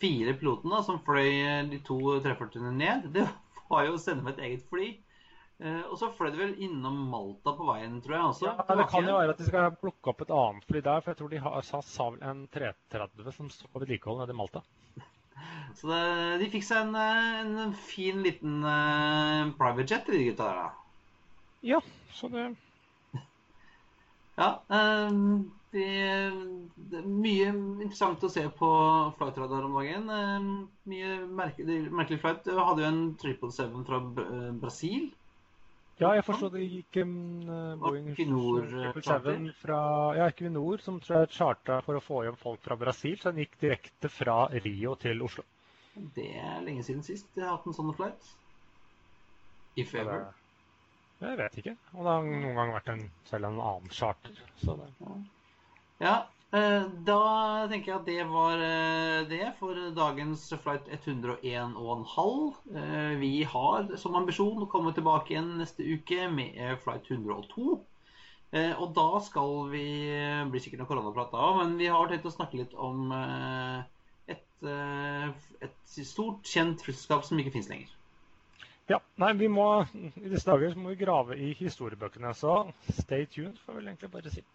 fire 0.00 0.32
pilotene 0.38 0.78
som 0.86 1.02
fløy 1.04 1.66
de 1.68 1.82
to 1.84 1.98
340-ene 2.22 2.70
ned, 2.78 3.10
det 3.12 3.26
var 3.68 3.84
jo 3.84 3.96
å 3.96 4.00
sende 4.00 4.24
med 4.24 4.38
et 4.38 4.46
eget 4.46 4.70
fly. 4.70 4.92
Eh, 5.58 5.80
og 5.90 5.96
så 5.98 6.12
fløy 6.14 6.30
de 6.30 6.38
vel 6.38 6.52
innom 6.62 6.98
Malta 7.10 7.50
på 7.58 7.64
veien, 7.66 7.96
tror 8.02 8.14
jeg 8.14 8.26
også. 8.28 8.46
Ja, 8.46 8.76
Det 8.78 8.84
kan 8.92 9.08
jo 9.08 9.16
være 9.16 9.34
at 9.34 9.40
de 9.40 9.46
skal 9.48 9.72
plukke 9.80 10.12
opp 10.12 10.22
et 10.22 10.30
annet 10.30 10.68
fly 10.70 10.82
der, 10.86 11.02
for 11.02 11.10
jeg 11.10 11.18
tror 11.18 11.32
de 11.32 11.40
har, 11.42 11.56
SAS 11.66 11.96
har 11.98 12.12
vel 12.14 12.22
en 12.30 12.44
330 12.54 13.34
som 13.34 13.50
står 13.50 13.72
på 13.72 13.82
vedlikehold 13.82 14.22
nede 14.22 14.36
i 14.36 14.38
Malta. 14.38 14.62
Så 15.78 15.90
det, 15.90 15.98
de 16.44 16.50
fikk 16.54 16.64
seg 16.66 16.86
en, 16.86 16.94
eh, 16.98 17.58
en, 17.64 17.74
fin 17.74 18.22
liten 18.22 18.62
uh, 18.62 19.50
private 19.58 19.90
jet, 19.90 20.06
de 20.06 20.22
gutta 20.30 20.46
der, 20.46 20.62
da. 20.62 21.04
Ja, 21.66 21.82
så 22.14 22.30
det 22.30 22.48
Ja. 24.38 24.50
Um, 24.70 25.50
det, 25.74 25.90
det, 26.78 27.00
er 27.02 27.06
mye 27.06 27.50
interessant 27.50 28.22
å 28.24 28.30
se 28.32 28.46
på 28.56 28.68
flightradar 29.18 29.66
om 29.66 29.74
dagen. 29.82 30.06
Um, 30.06 30.52
mye 30.88 31.18
merkelig, 31.26 31.82
merkelig 31.90 32.22
flight. 32.22 32.46
Jeg 32.46 32.68
hadde 32.70 32.86
jo 32.86 32.92
en 32.94 33.02
777 33.18 33.88
fra 33.90 34.04
Brasil 34.62 35.10
ja, 35.98 36.12
jeg 36.14 36.24
forstår 36.26 36.52
det 36.54 36.64
gikk 36.64 36.98
um, 37.02 37.12
Boeing 37.82 38.08
777 38.16 39.48
fra 39.60 39.80
ja, 40.18 40.28
Equinor, 40.30 40.82
som 40.84 41.00
tror 41.02 41.24
jeg 41.24 41.32
charta 41.36 41.80
for 41.86 41.98
å 41.98 42.02
få 42.04 42.22
hjem 42.26 42.38
folk 42.40 42.62
fra 42.64 42.78
Brasil. 42.80 43.18
Så 43.20 43.32
den 43.32 43.44
gikk 43.44 43.58
direkte 43.62 44.10
fra 44.12 44.40
Rio 44.64 44.94
til 45.02 45.24
Oslo. 45.26 45.46
Det 46.14 46.28
er 46.38 46.60
lenge 46.62 46.84
siden 46.86 47.02
sist 47.06 47.26
jeg 47.34 47.46
har 47.46 47.56
hatt 47.56 47.66
en 47.66 47.74
sånn 47.74 47.94
flight. 47.98 48.32
If 49.78 49.94
ever. 49.98 50.28
Jeg 51.18 51.38
vet 51.38 51.60
ikke. 51.60 51.74
Og 51.96 52.04
det 52.06 52.14
har 52.14 52.26
noen 52.30 52.58
gang 52.60 52.74
vært 52.76 52.90
en, 52.94 53.06
selv 53.26 53.50
en 53.50 53.58
annen 53.58 53.94
charter. 53.94 54.38
Så 54.62 54.78
det... 54.78 54.90
Ja, 55.98 56.18
Eh, 56.18 56.37
da 56.48 57.22
tenker 57.68 57.90
jeg 57.90 57.98
at 57.98 58.06
det 58.08 58.22
var 58.30 58.62
eh, 58.64 59.26
det 59.28 59.50
for 59.58 59.76
dagens 59.92 60.46
flight 60.62 60.88
101,5. 60.88 62.54
Eh, 62.72 63.12
vi 63.20 63.32
har 63.44 63.90
som 64.00 64.16
ambisjon 64.16 64.64
å 64.64 64.70
komme 64.72 64.94
tilbake 64.96 65.34
igjen 65.34 65.58
neste 65.60 65.84
uke 65.84 66.30
med 66.32 66.80
flight 66.84 67.10
102. 67.10 67.78
Og 68.48 68.92
da 68.96 69.08
skal 69.20 69.66
vi 69.68 69.84
bli 70.48 70.60
sikkert 70.64 70.80
noe 70.80 70.88
koronaprat 70.88 71.34
da, 71.34 71.50
men 71.58 71.74
vi 71.76 71.90
har 71.92 72.08
tenkt 72.08 72.24
å 72.24 72.32
snakke 72.32 72.62
litt 72.62 72.72
om 72.80 73.12
et, 73.12 74.46
et 74.64 75.98
stort, 76.08 76.48
kjent 76.48 76.80
flyselskap 76.80 77.26
som 77.28 77.42
ikke 77.42 77.52
finnes 77.58 77.68
lenger. 77.68 77.92
Ja, 78.88 79.02
nei, 79.20 79.34
vi 79.36 79.52
må, 79.52 79.66
I 79.92 80.32
disse 80.32 80.48
dager 80.48 80.80
må 80.80 80.94
vi 80.94 81.02
grave 81.04 81.36
i 81.36 81.52
historiebøkene, 81.60 82.32
så 82.32 82.62
stay 83.02 83.28
tuned, 83.28 83.60
får 83.66 83.76
vi 83.76 83.82
vel 83.82 83.92
egentlig 83.92 84.14
bare 84.16 84.32
si. 84.32 84.46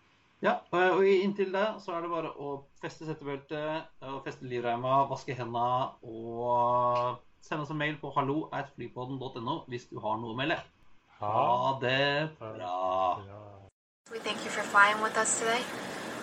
Ja, 0.44 0.58
og 0.76 1.06
inntil 1.08 1.54
det 1.54 1.68
så 1.80 1.94
er 1.96 2.04
det 2.04 2.10
bare 2.12 2.34
å 2.36 2.48
feste 2.82 3.06
settebeltet, 3.08 3.86
feste 4.26 4.48
livreima, 4.52 5.06
vaske 5.08 5.38
hendene 5.38 5.94
og 6.04 7.22
sende 7.44 7.64
oss 7.64 7.72
en 7.72 7.80
mail 7.80 7.96
på 8.02 8.12
hallo 8.18 8.50
at 8.52 8.74
flypodden.no 8.76 9.62
hvis 9.72 9.88
du 9.88 10.02
har 10.04 10.20
noe 10.20 10.34
å 10.34 10.38
melde. 10.42 10.60
Ha 11.22 11.80
det 11.80 12.36
bra. 12.42 12.76
We 14.12 14.20
thank 14.20 14.44
you 14.44 14.52
for 14.52 14.68
flying 14.68 15.00
with 15.02 15.16
us 15.18 15.40
today. 15.40 15.64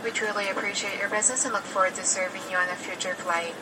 We 0.05 0.11
truly 0.11 0.49
appreciate 0.51 1.01
your 1.01 1.09
business 1.09 1.45
and 1.47 1.55
look 1.55 1.65
forward 1.65 1.95
to 1.95 2.05
serving 2.05 2.43
you 2.51 2.57
on 2.57 2.69
a 2.69 2.77
future 2.77 3.15
flight. 3.25 3.57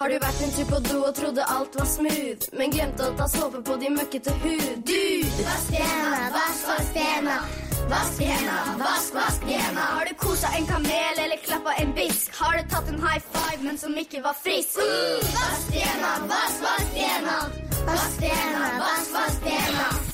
Har 0.00 0.08
du 0.08 0.14
vært 0.22 0.42
en 0.46 0.52
tur 0.54 0.66
på 0.70 0.78
do 0.86 0.98
og 1.08 1.14
trodde 1.14 1.42
alt 1.42 1.74
var 1.74 1.88
smooth, 1.90 2.52
men 2.54 2.70
glemte 2.70 3.02
å 3.02 3.16
ta 3.18 3.26
såpe 3.26 3.64
på 3.66 3.80
din 3.82 3.98
møkkete 3.98 4.30
hud? 4.44 4.86
Du! 4.86 6.07
Vask 6.78 6.94
bena. 6.94 7.38
vask, 7.90 8.20
hendene. 8.22 8.78
Vask 8.78 9.14
vask, 9.14 9.40
bena. 9.46 9.80
Har 9.80 10.04
du 10.04 10.14
kosa 10.14 10.48
en 10.56 10.66
kamel 10.66 11.18
eller 11.24 11.36
klappa 11.46 11.72
en 11.82 11.92
bisk? 11.94 12.30
Har 12.34 12.58
du 12.58 12.68
tatt 12.70 12.88
en 12.88 13.00
high 13.02 13.22
five, 13.32 13.62
men 13.62 13.78
som 13.78 13.98
ikke 13.98 14.22
var 14.22 14.36
frisk? 14.42 14.78
Uh! 14.78 15.32
Vask 15.38 15.72
bena, 15.72 16.12
vask, 16.34 16.62
vask 16.66 16.94
bena. 16.94 17.40
Vask 17.86 18.20
bena, 18.20 18.70
vask, 18.84 19.10
vask 19.16 19.50
hendene. 19.50 20.07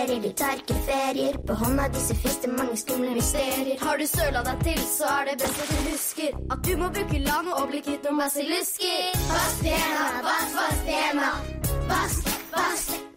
Bakterier, 0.00 0.22
de 0.22 0.32
tar 0.32 0.52
ikke 0.56 0.74
ferier. 0.86 1.34
På 1.46 1.54
hånda 1.54 1.88
disse 1.92 2.14
fins 2.14 2.38
det 2.42 2.50
mange 2.58 2.76
skumle 2.76 3.10
mysterier. 3.14 3.76
Har 3.80 3.98
du 4.00 4.06
søla 4.06 4.42
deg 4.46 4.62
til, 4.64 4.80
så 4.96 5.10
er 5.18 5.28
det 5.28 5.36
best 5.42 5.60
at 5.64 5.74
du 5.74 5.90
husker 5.90 6.40
at 6.54 6.64
du 6.68 6.72
må 6.80 6.88
bruke 6.88 7.20
lano 7.26 7.58
og 7.60 7.68
bli 7.74 7.82
kvitt 7.84 8.08
noen 8.08 8.24
basillusker. 8.24 9.20
Vask 9.34 9.62
pena, 9.68 10.08
vask, 10.30 10.58
vask. 10.62 10.90
Vask, 11.20 11.78
vask, 11.92 12.34
vask. 12.56 13.09